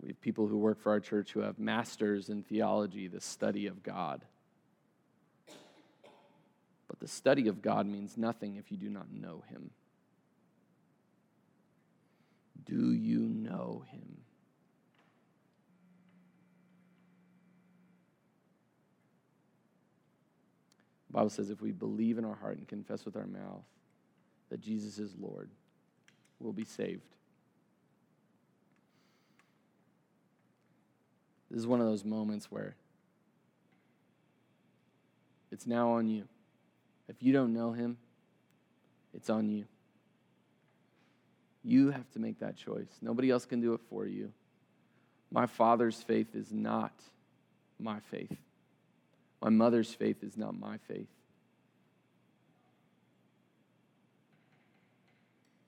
We 0.02 0.08
have 0.08 0.20
people 0.20 0.48
who 0.48 0.58
work 0.58 0.80
for 0.80 0.90
our 0.90 1.00
church 1.00 1.32
who 1.32 1.40
have 1.40 1.58
masters 1.58 2.28
in 2.28 2.42
theology, 2.42 3.06
the 3.06 3.20
study 3.20 3.66
of 3.68 3.82
God. 3.84 4.24
But 6.88 6.98
the 6.98 7.08
study 7.08 7.46
of 7.48 7.62
God 7.62 7.86
means 7.86 8.18
nothing 8.18 8.56
if 8.56 8.70
you 8.72 8.76
do 8.76 8.90
not 8.90 9.06
know 9.12 9.44
Him. 9.48 9.70
Do 12.66 12.92
you 12.92 13.20
know 13.20 13.84
Him? 13.90 14.18
The 21.08 21.18
Bible 21.18 21.30
says 21.30 21.50
if 21.50 21.60
we 21.60 21.72
believe 21.72 22.18
in 22.18 22.24
our 22.24 22.34
heart 22.34 22.56
and 22.56 22.66
confess 22.66 23.04
with 23.04 23.16
our 23.16 23.26
mouth 23.26 23.64
that 24.50 24.60
Jesus 24.60 24.98
is 24.98 25.14
Lord, 25.20 25.50
we'll 26.40 26.52
be 26.52 26.64
saved. 26.64 27.02
This 31.52 31.60
is 31.60 31.66
one 31.66 31.82
of 31.82 31.86
those 31.86 32.02
moments 32.02 32.50
where 32.50 32.74
it's 35.50 35.66
now 35.66 35.90
on 35.90 36.08
you. 36.08 36.24
If 37.08 37.16
you 37.22 37.34
don't 37.34 37.52
know 37.52 37.72
him, 37.72 37.98
it's 39.12 39.28
on 39.28 39.50
you. 39.50 39.66
You 41.62 41.90
have 41.90 42.10
to 42.12 42.18
make 42.18 42.38
that 42.38 42.56
choice. 42.56 42.88
Nobody 43.02 43.30
else 43.30 43.44
can 43.44 43.60
do 43.60 43.74
it 43.74 43.82
for 43.90 44.06
you. 44.06 44.32
My 45.30 45.44
father's 45.44 46.02
faith 46.02 46.34
is 46.34 46.52
not 46.52 46.92
my 47.78 48.00
faith. 48.00 48.38
My 49.42 49.50
mother's 49.50 49.92
faith 49.92 50.24
is 50.24 50.38
not 50.38 50.58
my 50.58 50.78
faith. 50.88 51.08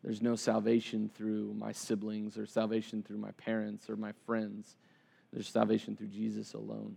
There's 0.03 0.23
no 0.23 0.35
salvation 0.35 1.11
through 1.15 1.55
my 1.59 1.73
siblings 1.73 2.39
or 2.39 2.47
salvation 2.47 3.03
through 3.03 3.19
my 3.19 3.33
parents 3.33 3.91
or 3.91 3.97
my 3.97 4.13
friends. 4.25 4.77
There's 5.35 5.49
salvation 5.49 5.97
through 5.97 6.07
Jesus 6.07 6.55
alone. 6.55 6.95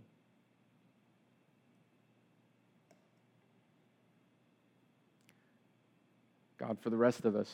God, 6.56 6.78
for 6.80 6.90
the 6.90 6.96
rest 6.96 7.24
of 7.24 7.34
us 7.34 7.52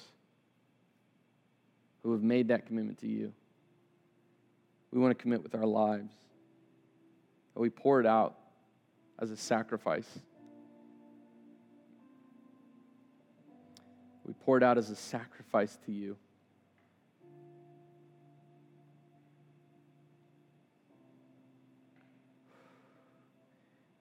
who 2.03 2.13
have 2.13 2.23
made 2.23 2.49
that 2.49 2.67
commitment 2.67 2.99
to 3.01 3.07
you, 3.07 3.33
we 4.93 5.01
want 5.01 5.17
to 5.17 5.21
commit 5.21 5.43
with 5.43 5.55
our 5.55 5.65
lives. 5.65 6.13
That 7.55 7.61
we 7.61 7.71
pour 7.71 8.01
it 8.01 8.07
out 8.07 8.35
as 9.19 9.31
a 9.31 9.39
sacrifice. 9.39 10.19
We 14.27 14.35
pour 14.45 14.59
it 14.59 14.63
out 14.63 14.77
as 14.77 14.91
a 14.91 14.97
sacrifice 14.97 15.79
to 15.87 15.93
you. 15.93 16.19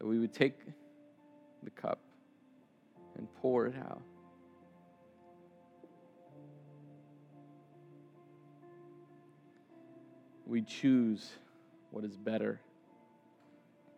That 0.03 0.09
we 0.09 0.19
would 0.19 0.33
take 0.33 0.59
the 1.63 1.69
cup 1.69 1.97
and 3.17 3.25
pour 3.35 3.67
it 3.67 3.75
out. 3.77 4.01
We 10.45 10.61
choose 10.61 11.31
what 11.91 12.03
is 12.03 12.17
better 12.17 12.59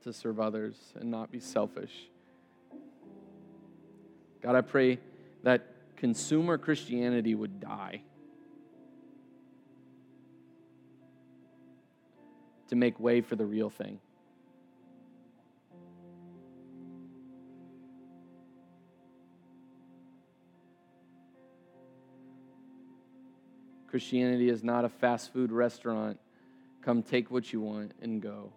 to 0.04 0.14
serve 0.14 0.40
others 0.40 0.76
and 0.94 1.10
not 1.10 1.32
be 1.32 1.40
selfish. 1.40 2.08
God, 4.44 4.56
I 4.56 4.62
pray 4.62 5.00
that 5.42 5.66
consumer 5.96 6.60
Christianity 6.60 7.34
would 7.34 7.60
die 7.60 8.04
to 12.68 12.76
make 12.76 13.00
way 13.00 13.22
for 13.22 13.36
the 13.36 13.46
real 13.48 13.72
thing. 13.72 14.00
Christianity 23.96 24.50
is 24.50 24.62
not 24.62 24.84
a 24.84 24.90
fast 24.90 25.32
food 25.32 25.54
restaurant. 25.54 26.20
Come 26.82 27.02
take 27.02 27.32
what 27.32 27.54
you 27.54 27.62
want 27.62 27.94
and 28.02 28.22
go. 28.22 28.52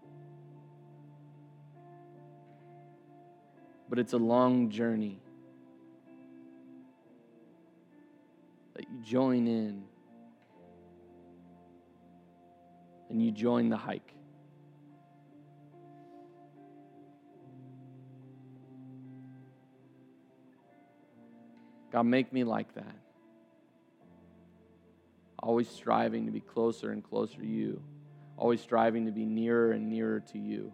But 3.89 4.01
it's 4.01 4.15
a 4.15 4.19
long 4.19 4.69
journey 4.69 5.21
that 8.75 8.91
you 8.91 8.99
join 9.05 9.47
in 9.47 9.85
and 13.09 13.23
you 13.23 13.31
join 13.31 13.69
the 13.69 13.77
hike. 13.77 14.13
God, 21.93 22.07
make 22.07 22.33
me 22.33 22.43
like 22.43 22.75
that. 22.75 22.97
Always 25.41 25.69
striving 25.69 26.27
to 26.27 26.33
be 26.33 26.41
closer 26.41 26.91
and 26.91 27.03
closer 27.03 27.39
to 27.39 27.47
you. 27.47 27.83
Always 28.37 28.61
striving 28.61 29.07
to 29.07 29.13
be 29.13 29.25
nearer 29.25 29.73
and 29.73 29.89
nearer 29.89 30.21
to 30.33 30.39
you. 30.39 30.73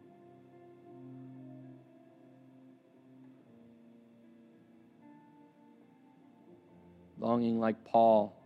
longing 7.24 7.58
like 7.58 7.82
Paul 7.84 8.36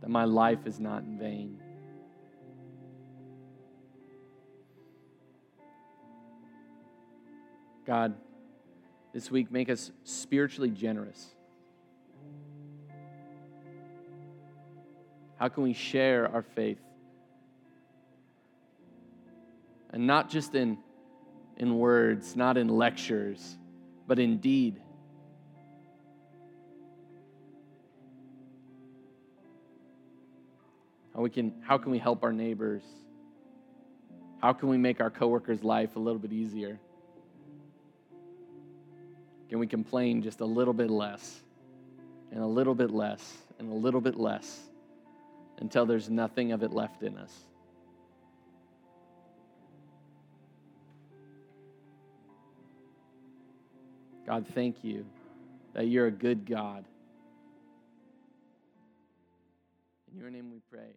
that 0.00 0.08
my 0.08 0.24
life 0.24 0.66
is 0.66 0.78
not 0.78 1.02
in 1.02 1.18
vain. 1.18 1.60
God, 7.84 8.14
this 9.12 9.30
week 9.30 9.50
make 9.50 9.68
us 9.68 9.90
spiritually 10.04 10.70
generous. 10.70 11.34
How 15.44 15.50
can 15.50 15.62
we 15.62 15.74
share 15.74 16.26
our 16.32 16.40
faith? 16.40 16.78
And 19.90 20.06
not 20.06 20.30
just 20.30 20.54
in, 20.54 20.78
in 21.58 21.78
words, 21.78 22.34
not 22.34 22.56
in 22.56 22.68
lectures, 22.68 23.58
but 24.06 24.18
in 24.18 24.38
deed. 24.38 24.80
How, 31.14 31.20
we 31.20 31.28
can, 31.28 31.52
how 31.60 31.76
can 31.76 31.92
we 31.92 31.98
help 31.98 32.22
our 32.22 32.32
neighbors? 32.32 32.82
How 34.40 34.54
can 34.54 34.70
we 34.70 34.78
make 34.78 35.02
our 35.02 35.10
coworkers' 35.10 35.62
life 35.62 35.96
a 35.96 35.98
little 35.98 36.18
bit 36.18 36.32
easier? 36.32 36.80
Can 39.50 39.58
we 39.58 39.66
complain 39.66 40.22
just 40.22 40.40
a 40.40 40.46
little 40.46 40.72
bit 40.72 40.88
less, 40.88 41.42
and 42.32 42.42
a 42.42 42.46
little 42.46 42.74
bit 42.74 42.90
less, 42.90 43.30
and 43.58 43.70
a 43.70 43.74
little 43.74 44.00
bit 44.00 44.16
less 44.18 44.70
until 45.58 45.86
there's 45.86 46.10
nothing 46.10 46.52
of 46.52 46.62
it 46.62 46.72
left 46.72 47.02
in 47.02 47.16
us? 47.16 47.32
God, 54.26 54.46
thank 54.54 54.82
you 54.82 55.04
that 55.74 55.86
you're 55.86 56.06
a 56.06 56.10
good 56.10 56.46
God. 56.46 56.84
In 60.10 60.18
your 60.18 60.30
name 60.30 60.50
we 60.50 60.60
pray. 60.70 60.92